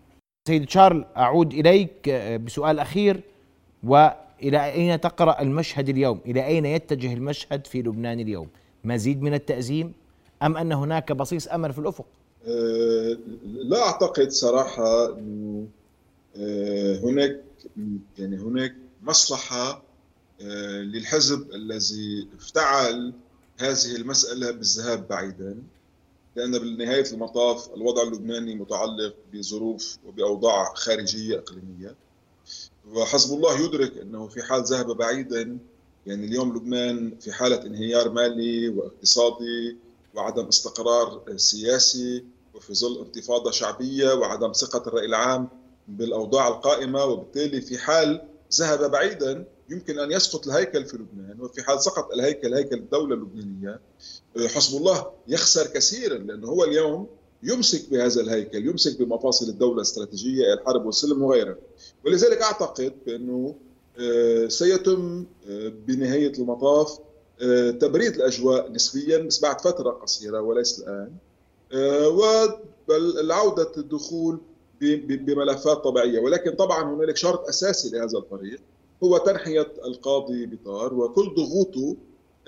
سيد 0.47 0.69
شارل 0.69 1.05
أعود 1.17 1.53
إليك 1.53 2.09
بسؤال 2.45 2.79
أخير. 2.79 3.23
وإلى 3.83 4.65
أين 4.65 5.01
تقرأ 5.01 5.41
المشهد 5.41 5.89
اليوم؟ 5.89 6.19
إلى 6.25 6.45
أين 6.45 6.65
يتجه 6.65 7.13
المشهد 7.13 7.67
في 7.67 7.81
لبنان 7.81 8.19
اليوم؟ 8.19 8.47
مزيد 8.83 9.21
من 9.21 9.33
التأزيم؟ 9.33 9.93
أم 10.43 10.57
أن 10.57 10.71
هناك 10.71 11.11
بصيص 11.11 11.47
أمل 11.47 11.73
في 11.73 11.79
الأفق؟ 11.79 12.05
أه 12.47 13.17
لا 13.45 13.81
أعتقد 13.83 14.29
صراحة 14.31 15.17
أنه 15.17 15.67
هناك 17.03 17.41
يعني 18.17 18.37
هناك 18.37 18.75
مصلحة 19.03 19.83
أه 20.41 20.81
للحزب 20.81 21.51
الذي 21.53 22.27
افتعل 22.39 23.13
هذه 23.59 23.95
المسألة 23.95 24.51
بالذهاب 24.51 25.07
بعيدا 25.07 25.57
لأن 26.35 26.51
بالنهاية 26.51 27.11
المطاف 27.13 27.69
الوضع 27.75 28.01
اللبناني 28.03 28.55
متعلق 28.55 29.15
بظروف 29.33 29.97
وبأوضاع 30.07 30.73
خارجية 30.73 31.37
إقليمية. 31.37 31.95
وحزب 32.93 33.35
الله 33.35 33.65
يدرك 33.65 33.97
أنه 33.97 34.27
في 34.27 34.43
حال 34.43 34.63
ذهب 34.63 34.97
بعيدا 34.97 35.57
يعني 36.07 36.25
اليوم 36.25 36.55
لبنان 36.57 37.17
في 37.19 37.31
حالة 37.31 37.61
انهيار 37.65 38.09
مالي 38.11 38.69
واقتصادي 38.69 39.77
وعدم 40.15 40.45
استقرار 40.45 41.23
سياسي 41.35 42.25
وفي 42.53 42.73
ظل 42.73 43.01
انتفاضة 43.05 43.51
شعبية 43.51 44.13
وعدم 44.13 44.51
ثقة 44.51 44.87
الرأي 44.87 45.05
العام 45.05 45.49
بالأوضاع 45.87 46.47
القائمة 46.47 47.05
وبالتالي 47.05 47.61
في 47.61 47.77
حال 47.77 48.21
ذهب 48.53 48.91
بعيدا 48.91 49.45
يمكن 49.69 49.99
أن 49.99 50.11
يسقط 50.11 50.47
الهيكل 50.47 50.85
في 50.85 50.97
لبنان 50.97 51.41
وفي 51.41 51.63
حال 51.63 51.81
سقط 51.81 52.11
الهيكل 52.11 52.53
هيكل 52.53 52.75
الدولة 52.75 53.15
اللبنانية 53.15 53.79
حزب 54.47 54.77
الله 54.77 55.11
يخسر 55.27 55.67
كثيرا 55.67 56.17
لأنه 56.17 56.47
هو 56.47 56.63
اليوم 56.63 57.07
يمسك 57.43 57.89
بهذا 57.89 58.21
الهيكل 58.21 58.67
يمسك 58.67 59.01
بمفاصل 59.01 59.49
الدولة 59.49 59.75
الاستراتيجية 59.75 60.53
الحرب 60.53 60.85
والسلم 60.85 61.23
وغيرها. 61.23 61.57
ولذلك 62.05 62.41
أعتقد 62.41 62.93
بأنه 63.05 63.55
آه، 63.99 64.47
سيتم 64.47 65.25
آه، 65.49 65.71
بنهاية 65.87 66.31
المطاف 66.39 66.91
آه، 66.91 67.01
تبريد 67.79 68.15
الأجواء 68.15 68.71
نسبيا 68.71 69.17
بس 69.17 69.39
بعد 69.41 69.61
فترة 69.61 69.89
قصيرة 69.91 70.41
وليس 70.41 70.79
الآن. 70.79 71.11
والعوده 72.87 73.71
الدخول 73.77 74.39
بملفات 74.81 75.77
طبيعية. 75.77 76.19
ولكن 76.19 76.51
طبعا 76.51 76.95
هنالك 76.95 77.17
شرط 77.17 77.47
أساسي 77.47 77.89
لهذا 77.89 78.17
الطريق. 78.17 78.59
هو 79.03 79.17
تنحية 79.17 79.67
القاضي 79.85 80.45
بطار 80.45 80.93
وكل 80.93 81.33
ضغوطه 81.35 81.95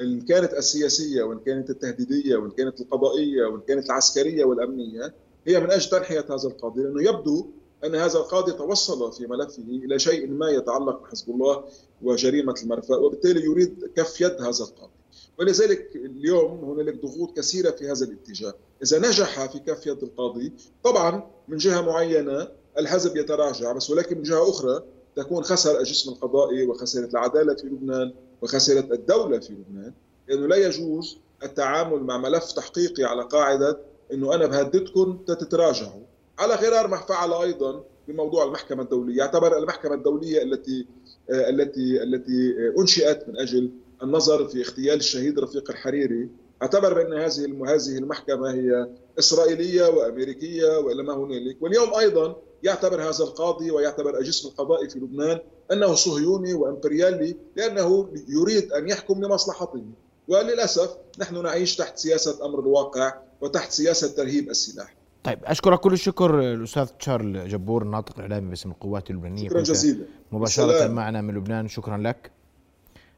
إن 0.01 0.21
كانت 0.21 0.53
السياسية 0.53 1.23
وإن 1.23 1.39
كانت 1.39 1.69
التهديدية 1.69 2.35
وإن 2.35 2.51
كانت 2.51 2.81
القضائية 2.81 3.45
وإن 3.45 3.61
كانت 3.67 3.85
العسكرية 3.85 4.45
والأمنية 4.45 5.13
هي 5.47 5.59
من 5.59 5.71
أجل 5.71 5.89
تنحية 5.89 6.25
هذا 6.29 6.47
القاضي 6.47 6.83
لأنه 6.83 7.03
يبدو 7.09 7.45
أن 7.85 7.95
هذا 7.95 8.19
القاضي 8.19 8.51
توصل 8.51 9.13
في 9.13 9.27
ملفه 9.27 9.63
إلى 9.63 9.99
شيء 9.99 10.27
ما 10.27 10.49
يتعلق 10.49 11.01
بحزب 11.01 11.29
الله 11.29 11.63
وجريمة 12.01 12.55
المرفأ 12.63 12.95
وبالتالي 12.95 13.43
يريد 13.43 13.91
كف 13.95 14.21
يد 14.21 14.41
هذا 14.41 14.63
القاضي. 14.63 14.93
ولذلك 15.39 15.95
اليوم 15.95 16.63
هنالك 16.63 17.05
ضغوط 17.05 17.37
كثيرة 17.37 17.71
في 17.71 17.91
هذا 17.91 18.05
الاتجاه. 18.05 18.53
إذا 18.83 18.99
نجح 18.99 19.51
في 19.51 19.59
كف 19.59 19.87
يد 19.87 20.03
القاضي 20.03 20.53
طبعا 20.83 21.31
من 21.47 21.57
جهة 21.57 21.81
معينة 21.81 22.47
الحزب 22.77 23.17
يتراجع 23.17 23.71
بس 23.71 23.89
ولكن 23.89 24.17
من 24.17 24.23
جهة 24.23 24.49
أخرى 24.49 24.83
تكون 25.15 25.43
خسر 25.43 25.79
الجسم 25.79 26.11
القضائي 26.11 26.67
وخسرت 26.67 27.11
العدالة 27.13 27.55
في 27.55 27.67
لبنان 27.67 28.13
وخسرت 28.41 28.91
الدولة 28.91 29.39
في 29.39 29.53
لبنان. 29.53 29.93
لأنه 30.27 30.47
لا 30.47 30.55
يجوز 30.55 31.17
التعامل 31.43 32.03
مع 32.03 32.17
ملف 32.17 32.51
تحقيقي 32.51 33.03
على 33.03 33.23
قاعدة 33.23 33.79
إنه 34.13 34.35
أنا 34.35 34.45
بهددكم 34.45 35.17
تتراجعوا. 35.27 36.01
على 36.39 36.55
غرار 36.55 36.87
ما 36.87 36.97
فعل 36.97 37.33
أيضا 37.33 37.83
بموضوع 38.07 38.43
المحكمة 38.45 38.83
الدولية. 38.83 39.17
يعتبر 39.17 39.57
المحكمة 39.57 39.93
الدولية 39.93 40.43
التي 40.43 40.87
التي 41.29 42.03
التي 42.03 42.53
أنشئت 42.79 43.27
من 43.29 43.39
أجل 43.39 43.71
النظر 44.03 44.47
في 44.47 44.61
اغتيال 44.61 44.97
الشهيد 44.97 45.39
رفيق 45.39 45.71
الحريري. 45.71 46.29
أعتبر 46.61 46.93
بأن 46.93 47.13
هذه 47.13 47.45
هذه 47.45 47.97
المحكمة 47.97 48.51
هي 48.51 48.87
إسرائيلية 49.19 49.87
وأمريكية 49.87 50.77
وإلى 50.77 51.03
ما 51.03 51.13
هنالك. 51.13 51.57
واليوم 51.61 51.93
أيضا 51.93 52.35
يعتبر 52.63 53.01
هذا 53.01 53.23
القاضي 53.23 53.71
ويعتبر 53.71 54.17
الجسم 54.17 54.47
القضائي 54.47 54.89
في 54.89 54.99
لبنان 54.99 55.39
أنه 55.71 55.93
صهيوني 55.93 56.53
وإمبريالي 56.53 57.35
لأنه 57.55 58.09
يريد 58.27 58.73
أن 58.73 58.89
يحكم 58.89 59.25
لمصلحته. 59.25 59.83
وللأسف 60.27 60.97
نحن 61.19 61.43
نعيش 61.43 61.75
تحت 61.75 61.97
سياسة 61.97 62.45
أمر 62.45 62.59
الواقع 62.59 63.13
وتحت 63.41 63.71
سياسة 63.71 64.07
ترهيب 64.07 64.49
السلاح. 64.49 64.95
طيب 65.23 65.39
أشكرك 65.43 65.79
كل 65.79 65.93
الشكر 65.93 66.39
الأستاذ 66.53 66.85
تشارل 66.85 67.47
جبور 67.49 67.81
الناطق 67.83 68.13
الاعلامي 68.15 68.49
باسم 68.49 68.71
القوات 68.71 69.09
اللبنانية. 69.09 69.49
شكرا 69.49 69.61
جزيلا. 69.61 70.05
مباشرة 70.31 70.63
السلام. 70.65 70.91
معنا 70.91 71.21
من 71.21 71.33
لبنان 71.33 71.67
شكرا 71.67 71.97
لك. 71.97 72.31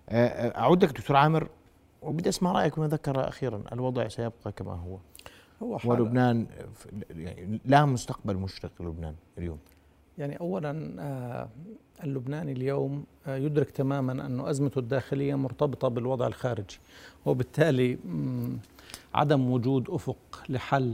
آه، 0.09 0.27
آه، 0.27 0.59
اعود 0.59 0.83
لك 0.83 0.89
دكتور 0.91 1.17
عامر 1.17 1.47
وبدي 2.01 2.29
أسمع 2.29 2.51
رأيك 2.51 2.79
ما 2.79 2.87
ذكر 2.87 3.27
أخيرا. 3.27 3.63
الوضع 3.71 4.07
سيبقى 4.07 4.51
كما 4.55 4.73
هو. 4.73 4.97
هو 5.63 5.79
ولبنان 5.85 6.47
يعني 7.09 7.59
لا 7.65 7.85
مستقبل 7.85 8.35
مشرق 8.35 8.71
لبنان 8.79 9.15
اليوم. 9.37 9.57
يعني 10.17 10.39
اولا 10.39 10.95
آه، 10.99 11.49
اللبناني 12.03 12.51
اليوم 12.51 13.03
يدرك 13.27 13.71
تماما 13.71 14.11
أن 14.25 14.39
أزمته 14.39 14.79
الداخلية 14.79 15.35
مرتبطة 15.35 15.87
بالوضع 15.87 16.27
الخارجي 16.27 16.79
وبالتالي 17.25 17.97
عدم 19.13 19.51
وجود 19.51 19.89
أفق 19.89 20.43
لحل 20.49 20.93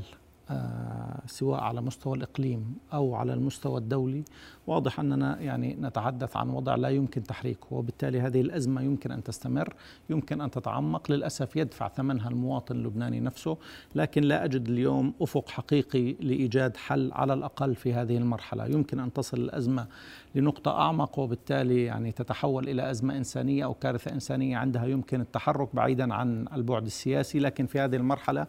سواء 1.25 1.59
على 1.59 1.81
مستوى 1.81 2.17
الإقليم 2.17 2.75
أو 2.93 3.15
على 3.15 3.33
المستوى 3.33 3.77
الدولي. 3.77 4.23
واضح 4.67 4.99
أننا 4.99 5.39
يعني 5.39 5.77
نتحدث 5.81 6.37
عن 6.37 6.49
وضع 6.49 6.75
لا 6.75 6.89
يمكن 6.89 7.23
تحريكه 7.23 7.67
وبالتالي 7.71 8.21
هذه 8.21 8.41
الأزمة 8.41 8.81
يمكن 8.81 9.11
أن 9.11 9.23
تستمر 9.23 9.73
يمكن 10.09 10.41
أن 10.41 10.51
تتعمق 10.51 11.11
للأسف 11.11 11.55
يدفع 11.55 11.87
ثمنها 11.87 12.29
المواطن 12.29 12.75
اللبناني 12.75 13.19
نفسه. 13.19 13.57
لكن 13.95 14.23
لا 14.23 14.45
أجد 14.45 14.69
اليوم 14.69 15.13
أفق 15.21 15.49
حقيقي 15.49 16.13
لإيجاد 16.13 16.77
حل 16.77 17.11
على 17.13 17.33
الأقل 17.33 17.75
في 17.75 17.93
هذه 17.93 18.17
المرحلة. 18.17 18.65
يمكن 18.65 18.99
أن 18.99 19.13
تصل 19.13 19.37
الأزمة 19.37 19.87
لنقطة 20.35 20.71
أعمق 20.71 21.19
وبالتالي 21.19 21.83
يعني 21.83 22.11
تتحول 22.11 22.69
إلى 22.69 22.91
أزمة 22.91 23.17
إنسانية 23.17 23.65
أو 23.65 23.73
كارثة 23.73 24.11
إنسانية 24.11 24.57
عندها 24.57 24.85
يمكن 24.85 25.21
التحرك 25.21 25.75
بعيدا 25.75 26.13
عن 26.13 26.47
البعد 26.53 26.85
السياسي. 26.85 27.39
لكن 27.39 27.65
في 27.65 27.79
هذه 27.79 27.95
المرحلة 27.95 28.47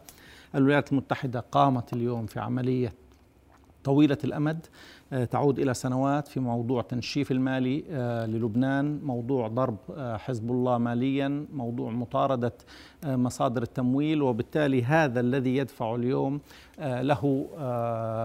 الولايات 0.54 0.92
المتحدة 0.92 1.40
قامت 1.40 1.92
اليوم 1.92 2.26
في 2.26 2.40
عملية 2.40 2.92
طويلة 3.84 4.18
الأمد 4.24 4.66
آه، 5.12 5.24
تعود 5.24 5.58
إلى 5.58 5.74
سنوات 5.74 6.28
في 6.28 6.40
موضوع 6.40 6.82
تنشيف 6.82 7.32
المالي 7.32 7.84
آه، 7.90 8.26
للبنان 8.26 9.00
موضوع 9.02 9.48
ضرب 9.48 9.76
آه، 9.96 10.16
حزب 10.16 10.50
الله 10.50 10.78
ماليا 10.78 11.46
موضوع 11.52 11.90
مطاردة 11.90 12.52
مصادر 13.04 13.62
التمويل 13.62 14.22
وبالتالي 14.22 14.84
هذا 14.84 15.20
الذي 15.20 15.56
يدفع 15.56 15.94
اليوم 15.94 16.40
له 16.78 17.48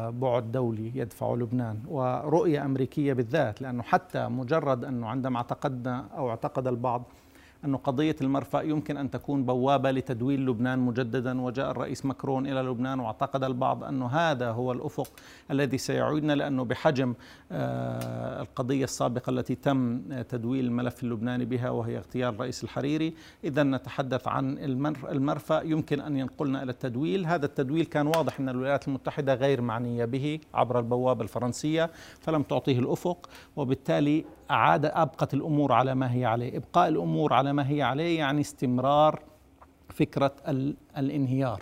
بعد 0.09 0.51
دولي 0.51 0.91
يدفع 0.95 1.33
لبنان. 1.33 1.79
ورؤية 1.87 2.65
أمريكية 2.65 3.13
بالذات 3.13 3.61
لأنه 3.61 3.83
حتى 3.83 4.27
مجرد 4.27 4.85
أنه 4.85 5.07
عندما 5.07 5.37
اعتقدنا 5.37 6.05
أو 6.17 6.29
اعتقد 6.29 6.67
البعض 6.67 7.03
أن 7.67 7.75
قضية 7.75 8.15
المرفأ 8.21 8.61
يمكن 8.61 8.97
أن 8.97 9.11
تكون 9.11 9.43
بوابة 9.45 9.91
لتدويل 9.91 10.45
لبنان 10.45 10.79
مجددا 10.79 11.41
وجاء 11.41 11.71
الرئيس 11.71 12.05
مكرون 12.05 12.47
إلى 12.47 12.61
لبنان 12.61 12.99
واعتقد 12.99 13.43
البعض 13.43 13.83
أن 13.83 14.01
هذا 14.01 14.51
هو 14.51 14.71
الأفق 14.71 15.07
الذي 15.51 15.77
سيعودنا 15.77 16.33
لأنه 16.33 16.63
بحجم 16.63 17.13
آه، 17.51 18.41
القضية 18.41 18.83
السابقة 18.83 19.29
التي 19.29 19.55
تم 19.55 20.01
تدويل 20.23 20.65
الملف 20.65 21.03
اللبناني 21.03 21.45
بها 21.45 21.69
وهي 21.69 21.97
اغتيال 21.97 22.33
الرئيس 22.33 22.63
الحريري. 22.63 23.13
إذا 23.43 23.63
نتحدث 23.63 24.27
عن 24.27 24.57
المرفأ. 25.09 25.61
يمكن 25.61 26.01
أن 26.01 26.17
ينقلنا 26.17 26.63
إلى 26.63 26.71
التدويل. 26.71 27.25
هذا 27.25 27.45
التدويل 27.45 27.85
كان 27.85 28.07
واضح 28.07 28.39
أن 28.39 28.49
الولايات 28.49 28.87
المتحدة 28.87 29.33
غير 29.33 29.61
معنية 29.61 30.05
به 30.05 30.39
عبر 30.53 30.79
البوابة 30.79 31.23
الفرنسية 31.23 31.89
فلم 32.19 32.43
تعطيه 32.43 32.79
الأفق 32.79 33.29
وبالتالي 33.55 34.25
أعاد 34.51 34.85
أبقت 34.85 35.33
الأمور 35.33 35.73
على 35.73 35.95
ما 35.95 36.13
هي 36.13 36.25
عليه. 36.25 36.57
إبقاء 36.57 36.87
الأمور 36.87 37.33
على 37.33 37.53
ما 37.53 37.69
هي 37.69 37.81
عليه 37.81 38.17
يعني 38.19 38.41
استمرار 38.41 39.19
فكرة 39.89 40.35
الانهيار. 40.97 41.61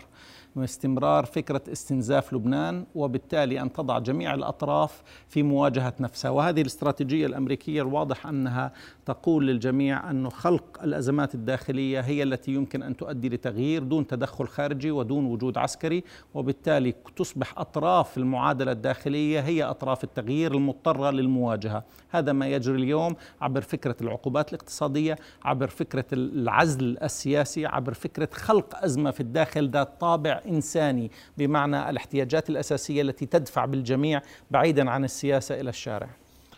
واستمرار 0.56 1.26
فكرة 1.26 1.62
استنزاف 1.72 2.34
لبنان 2.34 2.86
وبالتالي 2.96 3.62
أن 3.62 3.74
تضع 3.74 4.00
جميع 4.00 4.34
الأطراف 4.34 5.04
في 5.30 5.44
مواجهة 5.44 5.94
نفسها. 6.00 6.32
وهذه 6.32 6.62
الاستراتيجية 6.62 7.26
الأمريكية 7.26 7.82
الواضح 7.82 8.28
أنها 8.28 8.72
تقول 9.06 9.48
للجميع 9.48 10.12
أن 10.12 10.30
خلق 10.30 10.84
الأزمات 10.84 11.36
الداخلية 11.36 12.00
هي 12.00 12.24
التي 12.24 12.52
يمكن 12.52 12.84
أن 12.84 12.98
تؤدي 12.98 13.30
لتغيير 13.30 13.84
دون 13.84 14.08
تدخل 14.08 14.48
خارجي 14.48 14.92
ودون 14.92 15.26
وجود 15.26 15.58
عسكري 15.58 16.04
وبالتالي 16.34 16.94
تصبح 17.16 17.60
أطراف 17.60 18.18
المعادلة 18.18 18.72
الداخلية 18.72 19.40
هي 19.40 19.64
أطراف 19.64 20.04
التغيير 20.04 20.54
المضطرة 20.54 21.12
للمواجهة. 21.12 21.84
هذا 22.10 22.34
ما 22.34 22.48
يجري 22.48 22.76
اليوم 22.76 23.16
عبر 23.42 23.62
فكرة 23.62 23.96
العقوبات 24.02 24.50
الاقتصادية 24.50 25.16
عبر 25.44 25.68
فكرة 25.68 26.06
العزل 26.14 26.98
السياسي 27.04 27.66
عبر 27.66 27.94
فكرة 27.94 28.30
خلق 28.34 28.84
أزمة 28.84 29.12
في 29.12 29.20
الداخل 29.20 29.70
ذات 29.70 30.00
طابع 30.00 30.42
إنساني 30.48 31.12
بمعنى 31.38 31.90
الاحتياجات 31.90 32.50
الأساسية 32.50 33.02
التي 33.02 33.26
تدفع 33.26 33.66
بالجميع 33.66 34.22
بعيدا 34.52 34.90
عن 34.90 35.04
السياسة 35.04 35.60
إلى 35.62 35.70
الشارع. 35.70 36.10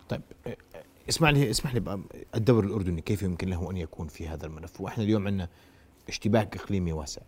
طيب 0.09 0.21
اسمح 1.09 1.29
لي 1.29 1.49
اسمح 1.49 1.75
لي 1.75 1.99
الدور 2.35 2.63
الأردني 2.63 3.01
كيف 3.01 3.23
يمكن 3.23 3.49
له 3.49 3.71
أن 3.71 3.77
يكون 3.77 4.07
في 4.07 4.27
هذا 4.27 4.45
الملف؟ 4.45 4.81
وإحنا 4.81 5.03
اليوم 5.03 5.27
عندنا 5.27 5.49
اشتباك 6.09 6.57
إقليمي 6.57 6.91
واسع. 6.91 7.21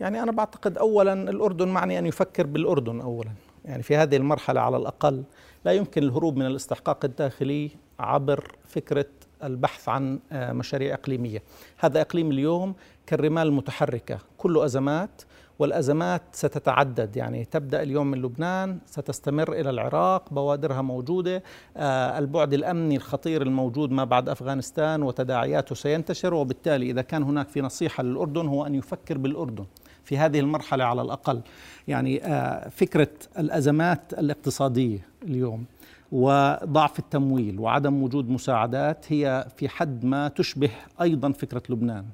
يعني 0.00 0.22
أنا 0.22 0.32
بعتقد 0.32 0.78
اولا 0.78 1.12
الأردن 1.12 1.68
معني 1.68 1.98
أن 1.98 2.06
يفكر 2.06 2.46
بالأردن 2.46 3.00
اولا. 3.00 3.30
يعني 3.64 3.82
في 3.82 3.96
هذه 3.96 4.16
المرحلة 4.16 4.60
على 4.60 4.76
الأقل 4.76 5.24
لا 5.64 5.72
يمكن 5.72 6.02
الهروب 6.02 6.36
من 6.36 6.46
الاستحقاق 6.46 7.04
الداخلي 7.04 7.70
عبر 7.98 8.56
فكرة 8.64 9.06
البحث 9.44 9.88
عن 9.88 10.20
آه، 10.32 10.52
مشاريع 10.52 10.94
إقليمية. 10.94 11.42
هذا 11.78 12.00
إقليم 12.00 12.30
اليوم 12.30 12.74
كالرمال 13.06 13.46
المتحركة. 13.46 14.18
كله 14.38 14.64
أزمات 14.64 15.22
والأزمات 15.58 16.22
ستتعدد. 16.32 17.16
يعني 17.16 17.44
تبدأ 17.44 17.82
اليوم 17.82 18.06
من 18.06 18.22
لبنان 18.22 18.78
ستستمر 18.86 19.52
إلى 19.52 19.70
العراق 19.70 20.32
بوادرها 20.32 20.82
موجودة. 20.82 21.42
آه 21.76 22.18
البعد 22.18 22.54
الأمني 22.54 22.96
الخطير 22.96 23.42
الموجود 23.42 23.90
ما 23.90 24.04
بعد 24.04 24.28
أفغانستان 24.28 25.02
وتداعياته 25.02 25.74
سينتشر 25.74 26.34
وبالتالي 26.34 26.90
إذا 26.90 27.02
كان 27.02 27.22
هناك 27.22 27.48
في 27.48 27.60
نصيحة 27.60 28.02
للأردن 28.02 28.46
هو 28.46 28.66
أن 28.66 28.74
يفكر 28.74 29.18
بالأردن 29.18 29.64
في 30.04 30.18
هذه 30.18 30.40
المرحلة 30.40 30.84
على 30.84 31.02
الأقل. 31.02 31.40
يعني 31.88 32.24
آه 32.24 32.68
فكرة 32.68 33.10
الأزمات 33.38 34.12
الاقتصادية 34.18 35.06
اليوم 35.22 35.64
وضعف 36.12 36.98
التمويل 36.98 37.60
وعدم 37.60 38.02
وجود 38.02 38.30
مساعدات 38.30 39.12
هي 39.12 39.46
في 39.56 39.68
حد 39.68 40.04
ما 40.04 40.28
تشبه 40.28 40.70
أيضا 41.00 41.32
فكرة 41.32 41.62
لبنان. 41.68 42.04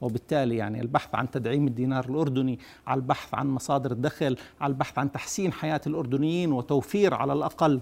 وبالتالي 0.00 0.56
يعني 0.56 0.80
البحث 0.80 1.14
عن 1.14 1.30
تدعيم 1.30 1.66
الدينار 1.66 2.04
الأردني 2.08 2.58
على 2.86 2.98
البحث 2.98 3.34
عن 3.34 3.48
مصادر 3.48 3.92
الدخل 3.92 4.36
على 4.60 4.70
البحث 4.70 4.98
عن 4.98 5.12
تحسين 5.12 5.52
حياة 5.52 5.80
الأردنيين 5.86 6.52
وتوفير 6.52 7.14
على 7.14 7.32
الأقل 7.32 7.80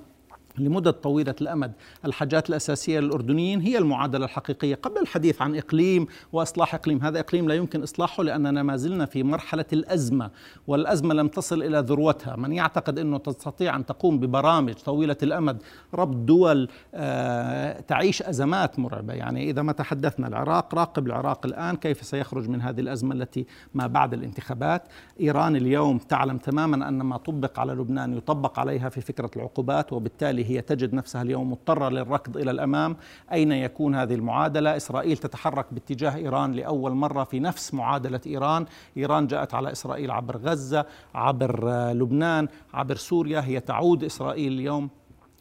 لمدة 0.58 0.90
طويلة 0.90 1.34
الأمد. 1.40 1.72
الحاجات 2.04 2.50
الأساسية 2.50 3.00
للأردنيين 3.00 3.60
هي 3.60 3.78
المعادلة 3.78 4.24
الحقيقية. 4.24 4.74
قبل 4.74 4.98
الحديث 4.98 5.42
عن 5.42 5.56
إقليم 5.56 6.06
وإصلاح 6.32 6.74
إقليم 6.74 7.02
هذا 7.02 7.20
إقليم 7.20 7.48
لا 7.48 7.54
يمكن 7.54 7.82
إصلاحه 7.82 8.22
لأننا 8.22 8.62
ما 8.62 8.76
زلنا 8.76 9.06
في 9.06 9.22
مرحلة 9.22 9.64
الأزمة 9.72 10.30
والأزمة 10.66 11.14
لم 11.14 11.28
تصل 11.28 11.62
إلى 11.62 11.78
ذروتها. 11.78 12.36
من 12.36 12.52
يعتقد 12.52 12.98
أنه 12.98 13.18
تستطيع 13.18 13.76
أن 13.76 13.86
تقوم 13.86 14.18
ببرامج 14.20 14.74
طويلة 14.74 15.16
الأمد 15.22 15.62
ربط 15.94 16.16
دول 16.16 16.68
آه، 16.94 17.80
تعيش 17.80 18.22
أزمات 18.22 18.78
مرعبة. 18.78 19.14
يعني 19.14 19.50
إذا 19.50 19.62
ما 19.62 19.72
تحدثنا 19.72 20.28
العراق 20.28 20.74
راقب 20.74 21.06
العراق 21.06 21.46
الآن 21.46 21.76
كيف 21.76 22.06
سيخرج 22.06 22.48
من 22.48 22.60
هذه 22.62 22.80
الأزمة 22.80 23.14
التي 23.14 23.46
ما 23.74 23.86
بعد 23.86 24.14
الانتخابات؟ 24.14 24.82
إيران 25.20 25.56
اليوم 25.56 25.98
تعلم 25.98 26.38
تماما 26.38 26.88
أن 26.88 27.02
ما 27.02 27.16
طبق 27.16 27.60
على 27.60 27.72
لبنان 27.72 28.16
يطبق 28.16 28.58
عليها 28.58 28.88
في 28.88 29.00
فكرة 29.00 29.30
العقوبات 29.36 29.92
وبالتالي 29.92 30.44
هي 30.46 30.60
تجد 30.60 30.94
نفسها 30.94 31.22
اليوم 31.22 31.50
مضطرة 31.50 31.88
للركض 31.88 32.36
إلى 32.36 32.50
الأمام. 32.50 32.96
أين 33.32 33.52
يكون 33.52 33.94
هذه 33.94 34.14
المعادلة؟ 34.14 34.76
إسرائيل 34.76 35.16
تتحرك 35.16 35.66
باتجاه 35.72 36.16
إيران 36.16 36.52
لأول 36.52 36.92
مرة 36.92 37.24
في 37.24 37.40
نفس 37.40 37.74
معادلة 37.74 38.20
إيران. 38.26 38.66
إيران 38.96 39.26
جاءت 39.26 39.54
على 39.54 39.72
إسرائيل 39.72 40.10
عبر 40.10 40.36
غزة 40.36 40.86
عبر 41.14 41.70
لبنان 41.92 42.48
عبر 42.74 42.96
سوريا. 42.96 43.40
هي 43.40 43.60
تعود 43.60 44.04
إسرائيل 44.04 44.52
اليوم 44.52 44.90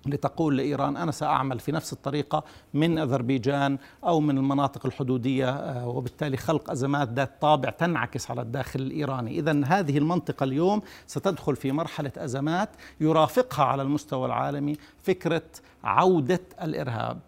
لتقول 0.06 0.58
لإيران 0.58 0.98
أنا 0.98 1.12
سأعمل 1.12 1.60
في 1.60 1.72
نفس 1.72 1.94
الطريقة 1.94 2.44
من 2.74 2.98
أذربيجان 2.98 3.78
أو 4.04 4.20
من 4.20 4.38
المناطق 4.38 4.86
الحدودية 4.86 5.50
آه، 5.50 5.88
وبالتالي 5.88 6.38
خلق 6.38 6.72
أزمات 6.72 7.10
ذات 7.10 7.42
طابع 7.42 7.70
تنعكس 7.70 8.32
على 8.32 8.42
الداخل 8.42 8.80
الإيراني، 8.80 9.40
اذا 9.40 9.62
هذه 9.66 9.98
المنطقة 9.98 10.44
اليوم 10.44 10.82
ستدخل 11.08 11.56
في 11.56 11.72
مرحلة 11.72 12.12
أزمات 12.18 12.70
يرافقها 13.02 13.66
على 13.66 13.82
المستوى 13.82 14.26
العالمي 14.26 14.78
فكرة 15.04 15.44
عودة 15.84 16.42
الإرهاب، 16.62 17.20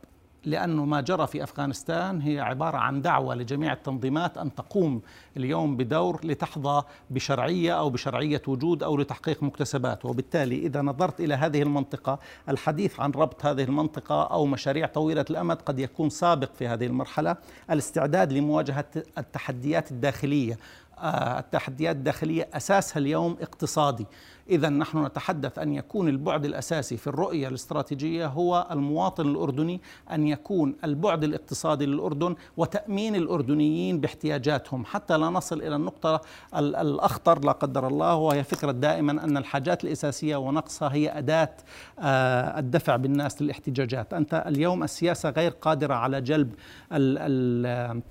لأنه 0.47 0.85
ما 0.85 1.01
جرى 1.01 1.27
في 1.27 1.43
أفغانستان 1.43 2.21
هي 2.21 2.39
عبارة 2.39 2.77
عن 2.77 3.01
دعوة 3.01 3.35
لجميع 3.35 3.73
التنظيمات 3.73 4.37
أن 4.37 4.55
تقوم 4.55 5.01
اليوم 5.37 5.77
بدور 5.77 6.19
لتحظى 6.23 6.83
بشرعية 7.09 7.79
أو 7.79 7.89
بشرعية 7.89 8.41
وجود 8.47 8.83
أو 8.83 8.97
لتحقيق 8.97 9.43
مكتسبات. 9.43 10.05
وبالتالي 10.05 10.55
إذا 10.55 10.81
نظرت 10.81 11.19
إلى 11.19 11.33
هذه 11.33 11.61
المنطقة 11.61 12.19
الحديث 12.49 12.99
عن 12.99 13.11
ربط 13.11 13.45
هذه 13.45 13.63
المنطقة 13.63 14.23
أو 14.23 14.45
مشاريع 14.45 14.87
طويلة 14.87 15.25
الأمد 15.29 15.61
قد 15.61 15.79
يكون 15.79 16.09
سابق 16.09 16.49
في 16.53 16.67
هذه 16.67 16.85
المرحلة 16.85 17.35
الاستعداد 17.71 18.33
لمواجهة 18.33 18.85
التحديات 19.17 19.91
الداخلية. 19.91 20.57
التحديات 21.39 21.95
الداخلية 21.95 22.49
أساسها 22.53 22.99
اليوم 22.99 23.37
اقتصادي. 23.41 24.05
إذا 24.49 24.69
نحن 24.69 25.05
نتحدث 25.05 25.59
أن 25.59 25.73
يكون 25.73 26.07
البعد 26.07 26.45
الأساسي 26.45 26.97
في 26.97 27.07
الرؤية 27.07 27.47
الاستراتيجية 27.47 28.27
هو 28.27 28.67
المواطن 28.71 29.27
الأردني 29.27 29.81
أن 30.11 30.27
يكون 30.27 30.75
البعد 30.83 31.23
الاقتصادي 31.23 31.85
للأردن 31.85 32.35
وتأمين 32.57 33.15
الأردنيين 33.15 33.99
باحتياجاتهم. 33.99 34.85
حتى 34.85 35.17
لا 35.17 35.29
نصل 35.29 35.61
إلى 35.61 35.75
النقطة 35.75 36.21
الأخطر 36.55 37.45
لا 37.45 37.51
قدر 37.51 37.87
الله 37.87 38.15
وهي 38.15 38.43
فكرة 38.43 38.71
دائما 38.71 39.11
أن 39.23 39.37
الحاجات 39.37 39.83
الأساسية 39.83 40.35
ونقصها 40.35 40.93
هي 40.93 41.17
أداة 41.17 41.53
آه، 41.99 42.59
الدفع 42.59 42.95
بالناس 42.95 43.41
للاحتجاجات. 43.41 44.13
أنت 44.13 44.43
اليوم 44.47 44.83
السياسة 44.83 45.29
غير 45.29 45.51
قادرة 45.51 45.93
على 45.93 46.21
جلب 46.21 46.53
ال 46.91 47.17
ال 47.17 48.01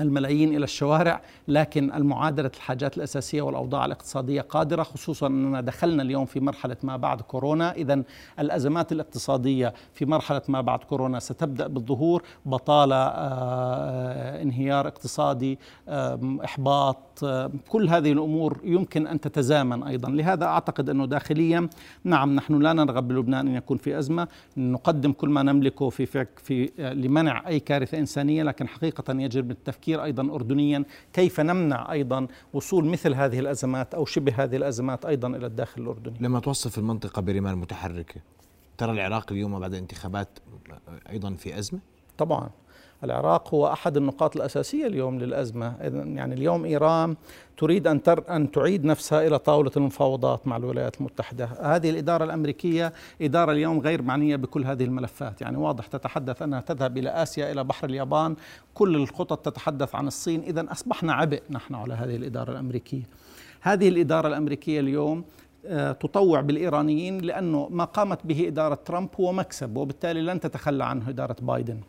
الملايين 0.00 0.56
إلى 0.56 0.64
الشوارع 0.64 1.20
لكن 1.48 1.92
المعادلة 1.92 2.50
الحاجات 2.56 2.96
الأساسية 2.96 3.42
والأوضاع 3.42 3.84
الاقتصادية 3.84 4.40
قادرة 4.40 4.82
خصوصا 4.82 5.26
أننا 5.26 5.60
دخلنا 5.60 6.02
اليوم 6.02 6.24
في 6.24 6.40
مرحلة 6.40 6.76
ما 6.82 6.96
بعد 6.96 7.20
كورونا. 7.20 7.72
اذا 7.72 8.02
الأزمات 8.38 8.92
الاقتصادية 8.92 9.74
في 9.92 10.06
مرحلة 10.06 10.42
ما 10.48 10.60
بعد 10.60 10.78
كورونا 10.78 11.18
ستبدأ 11.18 11.66
بالظهور. 11.66 12.22
بطالة 12.46 12.96
آه، 12.96 14.42
انهيار 14.42 14.88
اقتصادي 14.88 15.58
إحباط 16.44 17.24
كل 17.68 17.88
هذه 17.88 18.12
الأمور 18.12 18.60
يمكن 18.64 19.06
أن 19.06 19.20
تتزامن 19.20 19.82
أيضا. 19.82 20.10
لهذا 20.10 20.44
أعتقد 20.44 20.90
أنه 20.90 21.06
داخليا 21.06 21.68
نعم 22.04 22.34
نحن 22.34 22.62
لا 22.62 22.72
نرغب 22.72 23.08
بلبنان 23.08 23.48
أن 23.48 23.54
يكون 23.54 23.76
في 23.76 23.98
أزمة. 23.98 24.28
نقدم 24.56 25.12
كل 25.12 25.28
ما 25.28 25.42
نملكه 25.42 25.88
في 25.88 26.06
في, 26.06 26.26
في 26.36 26.70
لمنع 26.78 27.48
أي 27.48 27.60
كارثة 27.60 27.98
إنسانية 27.98 28.42
لكن 28.42 28.68
حقيقة 28.68 29.14
يجب 29.14 29.50
التفكير 29.50 29.91
التفكير 29.92 30.04
أيضا 30.04 30.34
اردنيا 30.34 30.84
كيف 31.12 31.40
نمنع 31.40 31.92
أيضا 31.92 32.26
وصول 32.52 32.84
مثل 32.84 33.14
هذه 33.14 33.38
الأزمات 33.38 33.94
أو 33.94 34.04
شبه 34.04 34.34
هذه 34.44 34.56
الأزمات 34.56 35.04
أيضا 35.04 35.28
إلى 35.28 35.46
الداخل 35.46 35.82
الأردني؟ 35.82 36.16
لما 36.20 36.40
توصف 36.40 36.78
المنطقة 36.78 37.22
برمال 37.22 37.56
متحركة 37.56 38.20
ترى 38.78 38.92
العراق 38.92 39.32
اليوم 39.32 39.60
بعد 39.60 39.74
انتخابات 39.74 40.38
أيضا 41.08 41.34
في 41.34 41.58
أزمة؟ 41.58 41.80
طبعا. 42.24 42.50
العراق 43.04 43.54
هو 43.54 43.66
أحد 43.66 43.96
النقاط 43.96 44.36
الأساسية 44.36 44.86
اليوم 44.86 45.18
للأزمة. 45.18 45.74
يعني 46.16 46.34
اليوم 46.34 46.64
إيران 46.64 47.16
تريد 47.56 47.86
أن 47.86 48.02
تر 48.02 48.24
أن 48.30 48.50
تعيد 48.50 48.84
نفسها 48.84 49.26
إلى 49.26 49.38
طاولة 49.38 49.70
المفاوضات 49.76 50.46
مع 50.46 50.56
الولايات 50.56 51.00
المتحدة، 51.00 51.44
هذه 51.44 51.90
الإدارة 51.90 52.24
الأمريكية 52.24 52.92
إدارة 53.22 53.52
اليوم 53.52 53.78
غير 53.78 54.02
معنية 54.02 54.36
بكل 54.36 54.64
هذه 54.64 54.84
الملفات، 54.84 55.40
يعني 55.40 55.56
واضح 55.56 55.86
تتحدث 55.86 56.42
أنها 56.42 56.60
تذهب 56.60 56.98
إلى 56.98 57.10
آسيا 57.10 57.52
إلى 57.52 57.64
بحر 57.64 57.88
اليابان، 57.88 58.36
كل 58.74 58.96
الخطط 58.96 59.38
تتحدث 59.38 59.94
عن 59.94 60.06
الصين، 60.06 60.42
اذا 60.42 60.72
أصبحنا 60.72 61.12
عبء 61.12 61.42
نحن 61.50 61.74
على 61.74 61.94
هذه 61.94 62.16
الإدارة 62.16 62.52
الأمريكية. 62.52 63.02
هذه 63.60 63.88
الإدارة 63.88 64.28
الأمريكية 64.28 64.80
اليوم 64.80 65.24
آه، 65.66 65.92
تطوع 65.92 66.40
بالإيرانيين 66.40 67.18
لأنه 67.18 67.68
ما 67.70 67.84
قامت 67.84 68.26
به 68.26 68.48
إدارة 68.48 68.74
ترامب 68.74 69.08
هو 69.20 69.32
مكسب 69.32 69.76
وبالتالي 69.76 70.20
لن 70.20 70.40
تتخلى 70.40 70.84
عنه 70.84 71.08
إدارة 71.08 71.36
بايدن. 71.40 71.80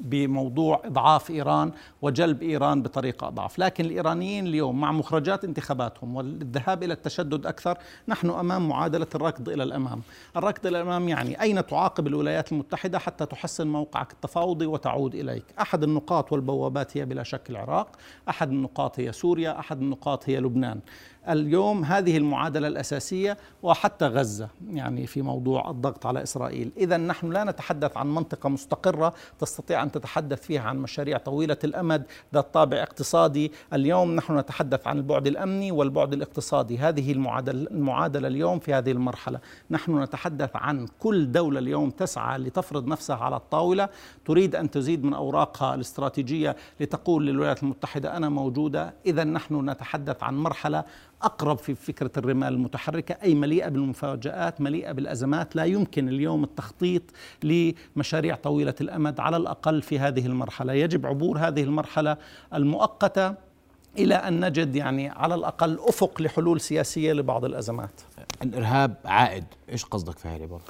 بموضوع 0.00 0.82
إضعاف 0.84 1.30
إيران 1.30 1.72
وجلب 2.02 2.42
إيران 2.42 2.82
بطريقة 2.82 3.28
أضعف، 3.28 3.58
لكن 3.58 3.84
الإيرانيين 3.84 4.46
اليوم 4.46 4.80
مع 4.80 4.92
مخرجات 4.92 5.44
انتخاباتهم 5.44 6.16
والذهاب 6.16 6.82
إلى 6.82 6.92
التشدد 6.92 7.46
أكثر، 7.46 7.78
نحن 8.08 8.30
أمام 8.30 8.68
معادلة 8.68 9.06
الركض 9.14 9.48
إلى 9.48 9.62
الأمام، 9.62 10.02
الركض 10.36 10.66
إلى 10.66 10.78
الأمام 10.78 11.08
يعني 11.08 11.42
أين 11.42 11.66
تعاقب 11.66 12.06
الولايات 12.06 12.52
المتحدة 12.52 12.98
حتى 12.98 13.26
تحسن 13.26 13.66
موقعك 13.66 14.12
التفاوضي 14.12 14.66
وتعود 14.66 15.14
إليك، 15.14 15.44
أحد 15.60 15.82
النقاط 15.82 16.32
والبوابات 16.32 16.96
هي 16.96 17.04
بلا 17.04 17.22
شك 17.22 17.50
العراق، 17.50 17.88
أحد 18.28 18.50
النقاط 18.50 19.00
هي 19.00 19.12
سوريا، 19.12 19.58
أحد 19.58 19.80
النقاط 19.80 20.28
هي 20.28 20.40
لبنان. 20.40 20.80
اليوم 21.28 21.84
هذه 21.84 22.16
المعادلة 22.16 22.68
الأساسية 22.68 23.36
وحتى 23.62 24.06
غزة 24.06 24.48
يعني 24.70 25.06
في 25.06 25.22
موضوع 25.22 25.70
الضغط 25.70 26.06
على 26.06 26.22
إسرائيل. 26.22 26.70
إذا 26.76 26.96
نحن 26.96 27.32
لا 27.32 27.44
نتحدث 27.44 27.96
عن 27.96 28.14
منطقة 28.14 28.48
مستقرة 28.48 29.14
تستطيع 29.38 29.82
أن 29.82 29.92
تتحدث 29.92 30.42
فيها 30.42 30.62
عن 30.62 30.78
مشاريع 30.78 31.18
طويلة 31.18 31.56
الأمد 31.64 32.04
ذات 32.34 32.54
طابع 32.54 32.82
اقتصادي. 32.82 33.52
اليوم 33.72 34.16
نحن 34.16 34.38
نتحدث 34.38 34.86
عن 34.86 34.98
البعد 34.98 35.26
الأمني 35.26 35.72
والبعد 35.72 36.12
الاقتصادي. 36.12 36.78
هذه 36.78 37.12
المعادلة, 37.12 37.70
المعادلة 37.70 38.28
اليوم 38.28 38.58
في 38.58 38.74
هذه 38.74 38.92
المرحلة. 38.92 39.40
نحن 39.70 40.02
نتحدث 40.02 40.50
عن 40.54 40.86
كل 40.98 41.32
دولة 41.32 41.58
اليوم 41.58 41.90
تسعى 41.90 42.38
لتفرض 42.38 42.86
نفسها 42.86 43.16
على 43.16 43.36
الطاولة. 43.36 43.88
تريد 44.24 44.56
أن 44.56 44.70
تزيد 44.70 45.04
من 45.04 45.14
أوراقها 45.14 45.74
الاستراتيجية 45.74 46.56
لتقول 46.80 47.26
للولايات 47.26 47.62
المتحدة 47.62 48.16
أنا 48.16 48.28
موجودة. 48.28 48.94
إذا 49.06 49.24
نحن 49.24 49.70
نتحدث 49.70 50.22
عن 50.22 50.36
مرحلة 50.36 50.84
أقرب 51.22 51.58
في 51.58 51.74
فكرة 51.74 52.10
الرمال 52.16 52.52
المتحركة 52.52 53.16
أي 53.22 53.34
مليئة 53.34 53.68
بالمفاجآت 53.68 54.60
مليئة 54.60 54.92
بالأزمات 54.92 55.56
لا 55.56 55.64
يمكن 55.64 56.08
اليوم 56.08 56.44
التخطيط 56.44 57.02
لمشاريع 57.42 58.34
طويلة 58.34 58.74
الأمد 58.80 59.20
على 59.20 59.36
الأقل 59.36 59.82
في 59.82 59.98
هذه 59.98 60.26
المرحلة. 60.26 60.72
يجب 60.72 61.06
عبور 61.06 61.38
هذه 61.38 61.62
المرحلة 61.62 62.16
المؤقتة 62.54 63.34
إلى 63.98 64.14
أن 64.14 64.44
نجد 64.44 64.76
يعني 64.76 65.08
على 65.08 65.34
الأقل 65.34 65.78
أفق 65.88 66.22
لحلول 66.22 66.60
سياسية 66.60 67.12
لبعض 67.12 67.44
الأزمات. 67.44 68.00
الإرهاب 68.42 68.94
عائد. 69.04 69.44
إيش 69.68 69.84
قصدك 69.84 70.18
في 70.18 70.28
هذه 70.28 70.36
العبارة؟ 70.36 70.62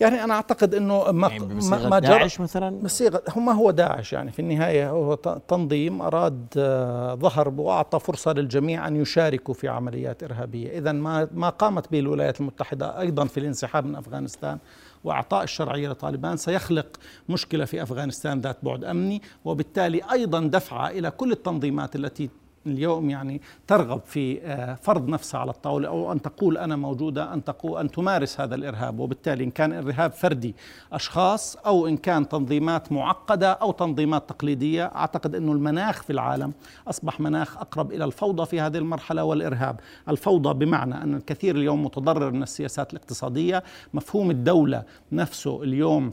يعني 0.00 0.24
أنا 0.24 0.34
أعتقد 0.34 0.74
إنه 0.74 1.12
ما 1.12 1.28
يعني 1.28 1.88
ما 1.88 1.98
داعش 1.98 2.40
مثلا؟ 2.40 2.82
بصيغه 2.82 3.22
ما 3.36 3.52
هو 3.52 3.70
داعش 3.70 4.12
يعني 4.12 4.32
في 4.32 4.38
النهاية 4.38 4.90
هو 4.90 5.14
تنظيم 5.48 6.02
أراد 6.02 6.46
آه، 6.56 7.14
ظهر 7.14 7.48
وأعطى 7.48 8.00
فرصة 8.00 8.32
للجميع 8.32 8.88
أن 8.88 8.96
يشاركوا 8.96 9.54
في 9.54 9.68
عمليات 9.68 10.22
إرهابية، 10.22 10.78
اذا 10.78 10.92
ما 10.92 11.28
ما 11.34 11.48
قامت 11.48 11.92
به 11.92 11.98
الولايات 11.98 12.40
المتحدة 12.40 13.00
أيضا 13.00 13.24
في 13.24 13.40
الانسحاب 13.40 13.86
من 13.86 13.96
أفغانستان 13.96 14.58
وإعطاء 15.04 15.42
الشرعية 15.42 15.88
لطالبان 15.88 16.36
سيخلق 16.36 16.86
مشكلة 17.28 17.64
في 17.64 17.82
أفغانستان 17.82 18.40
ذات 18.40 18.56
بعد 18.62 18.84
أمني 18.84 19.22
وبالتالي 19.44 20.00
أيضا 20.12 20.40
دفعة 20.40 20.90
إلى 20.90 21.10
كل 21.10 21.32
التنظيمات 21.32 21.96
التي 21.96 22.30
اليوم 22.66 23.10
يعني 23.10 23.40
ترغب 23.66 24.00
في 24.04 24.42
آه، 24.42 24.74
فرض 24.74 25.08
نفسها 25.08 25.40
على 25.40 25.50
الطاولة 25.50 25.88
أو 25.88 26.12
أن 26.12 26.22
تقول 26.22 26.58
أنا 26.58 26.76
موجودة 26.76 27.34
أن 27.34 27.44
تقول 27.44 27.80
أن 27.80 27.90
تمارس 27.90 28.40
هذا 28.40 28.54
الإرهاب. 28.54 28.98
وبالتالي 28.98 29.44
إن 29.44 29.50
كان 29.50 29.72
إرهاب 29.72 30.12
فردي 30.12 30.54
أشخاص 30.92 31.56
أو 31.56 31.86
إن 31.86 31.96
كان 31.96 32.28
تنظيمات 32.28 32.92
معقدة 32.92 33.52
أو 33.52 33.72
تنظيمات 33.72 34.28
تقليدية 34.28 34.84
أعتقد 34.84 35.34
أنه 35.34 35.52
المناخ 35.52 36.02
في 36.02 36.10
العالم 36.12 36.52
أصبح 36.88 37.20
مناخ 37.20 37.56
أقرب 37.56 37.92
إلى 37.92 38.04
الفوضى 38.04 38.46
في 38.46 38.60
هذه 38.60 38.78
المرحلة 38.78 39.24
والإرهاب. 39.24 39.80
الفوضى 40.08 40.64
بمعنى 40.64 41.02
أن 41.02 41.14
الكثير 41.14 41.56
اليوم 41.56 41.84
متضرر 41.84 42.30
من 42.30 42.42
السياسات 42.42 42.92
الاقتصادية. 42.92 43.62
مفهوم 43.94 44.30
الدولة 44.30 44.82
نفسه 45.12 45.62
اليوم 45.62 46.12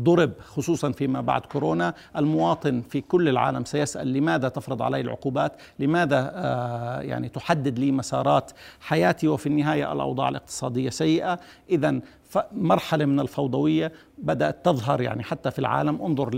ضرب 0.00 0.32
خصوصا 0.40 0.92
فيما 0.92 1.20
بعد 1.20 1.40
كورونا. 1.40 1.94
المواطن 2.16 2.82
في 2.90 3.00
كل 3.00 3.28
العالم 3.28 3.64
سيسأل 3.64 4.12
لماذا 4.12 4.48
تفرض 4.48 4.82
علي 4.82 5.00
العقوبات؟ 5.00 5.52
لماذا 5.78 6.32
آه 6.34 7.00
يعني 7.00 7.28
تحدد 7.28 7.78
لي 7.78 7.92
مسارات 7.92 8.50
حياتي 8.80 9.28
وفي 9.28 9.46
النهاية 9.46 9.92
الأوضاع 9.92 10.28
الاقتصادية 10.28 10.90
سيئة؟ 10.90 11.38
إذا 11.70 12.00
مرحلة 12.52 13.04
من 13.04 13.20
الفوضوية 13.20 13.92
بدأت 14.18 14.64
تظهر 14.64 15.00
يعني 15.00 15.22
حتى 15.22 15.50
في 15.50 15.58
العالم. 15.58 16.02
انظر 16.02 16.30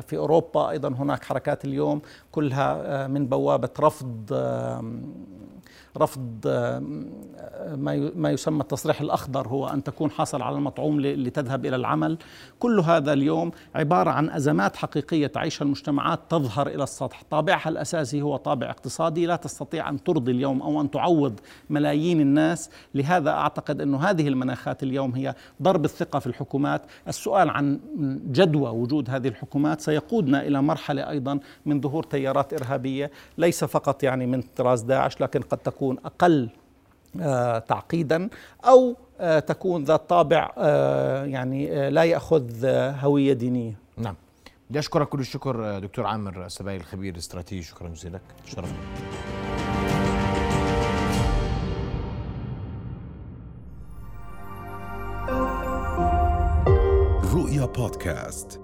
في 0.00 0.16
أوروبا 0.16 0.70
أيضا 0.70 0.88
هناك 0.88 1.24
حركات 1.24 1.64
اليوم 1.64 2.02
كلها 2.32 2.82
آه، 3.04 3.06
من 3.06 3.26
بوابة 3.26 3.70
رفض 3.80 4.32
رفض 5.98 6.48
ما 8.16 8.30
يسمى 8.30 8.60
التصريح 8.60 9.00
الأخضر 9.00 9.48
هو 9.48 9.68
أن 9.68 9.82
تكون 9.82 10.10
حاصل 10.10 10.42
على 10.42 10.56
المطعوم 10.56 11.00
لتذهب 11.00 11.66
إلى 11.66 11.76
العمل. 11.76 12.18
كل 12.58 12.80
هذا 12.80 13.12
اليوم 13.12 13.50
عبارة 13.74 14.10
عن 14.10 14.30
أزمات 14.30 14.76
حقيقية 14.76 15.26
تعيشها 15.26 15.64
المجتمعات 15.64 16.20
تظهر 16.28 16.66
إلى 16.66 16.82
السطح. 16.82 17.22
طابعها 17.30 17.68
الأساسي 17.68 18.22
هو 18.22 18.36
طابع 18.36 18.70
اقتصادي. 18.70 19.26
لا 19.26 19.36
تستطيع 19.36 19.88
أن 19.88 20.04
ترضي 20.04 20.32
اليوم 20.32 20.62
أو 20.62 20.80
أن 20.80 20.90
تعوض 20.90 21.40
ملايين 21.70 22.20
الناس. 22.20 22.70
لهذا 22.94 23.30
أعتقد 23.30 23.80
أن 23.80 23.94
هذه 23.94 24.28
المناخات 24.28 24.82
اليوم 24.82 25.14
هي 25.14 25.34
ضرب 25.62 25.84
الثقة 25.84 26.18
في 26.18 26.26
الحكومات. 26.26 26.82
السؤال 27.08 27.50
عن 27.50 27.80
جدوى 28.32 28.70
وجود 28.70 29.10
هذه 29.10 29.28
الحكومات 29.28 29.80
سيقودنا 29.80 30.42
إلى 30.42 30.62
مرحلة 30.62 31.10
أيضا 31.10 31.38
من 31.66 31.80
ظهور 31.80 32.02
تيارات 32.02 32.52
إرهابية. 32.52 33.10
ليس 33.38 33.64
فقط 33.64 34.02
يعني 34.02 34.26
من 34.26 34.42
طراز 34.56 34.82
داعش 34.82 35.20
لكن 35.20 35.40
قد 35.40 35.58
تكون 35.58 35.83
أقل 35.92 36.48
آه، 37.20 37.58
تعقيدا 37.58 38.28
أو 38.64 38.96
آه، 39.20 39.38
تكون 39.38 39.84
ذات 39.84 40.08
طابع 40.08 40.52
آه، 40.58 41.24
يعني 41.24 41.90
لا 41.90 42.04
يأخذ 42.04 42.66
هوية 43.02 43.32
دينية. 43.32 43.78
نعم. 43.96 44.14
بدي 44.70 44.78
أشكرك 44.78 45.08
كل 45.08 45.20
الشكر 45.20 45.78
دكتور 45.78 46.06
عامر 46.06 46.46
السبايل 46.46 46.80
الخبير 46.80 47.12
الاستراتيجي 47.12 47.62
شكرا 47.62 47.88
جزيلا 47.88 48.16
لك 48.16 48.22
شرفنا. 48.46 48.78
رؤيا 57.34 57.66
بودكاست 57.66 58.60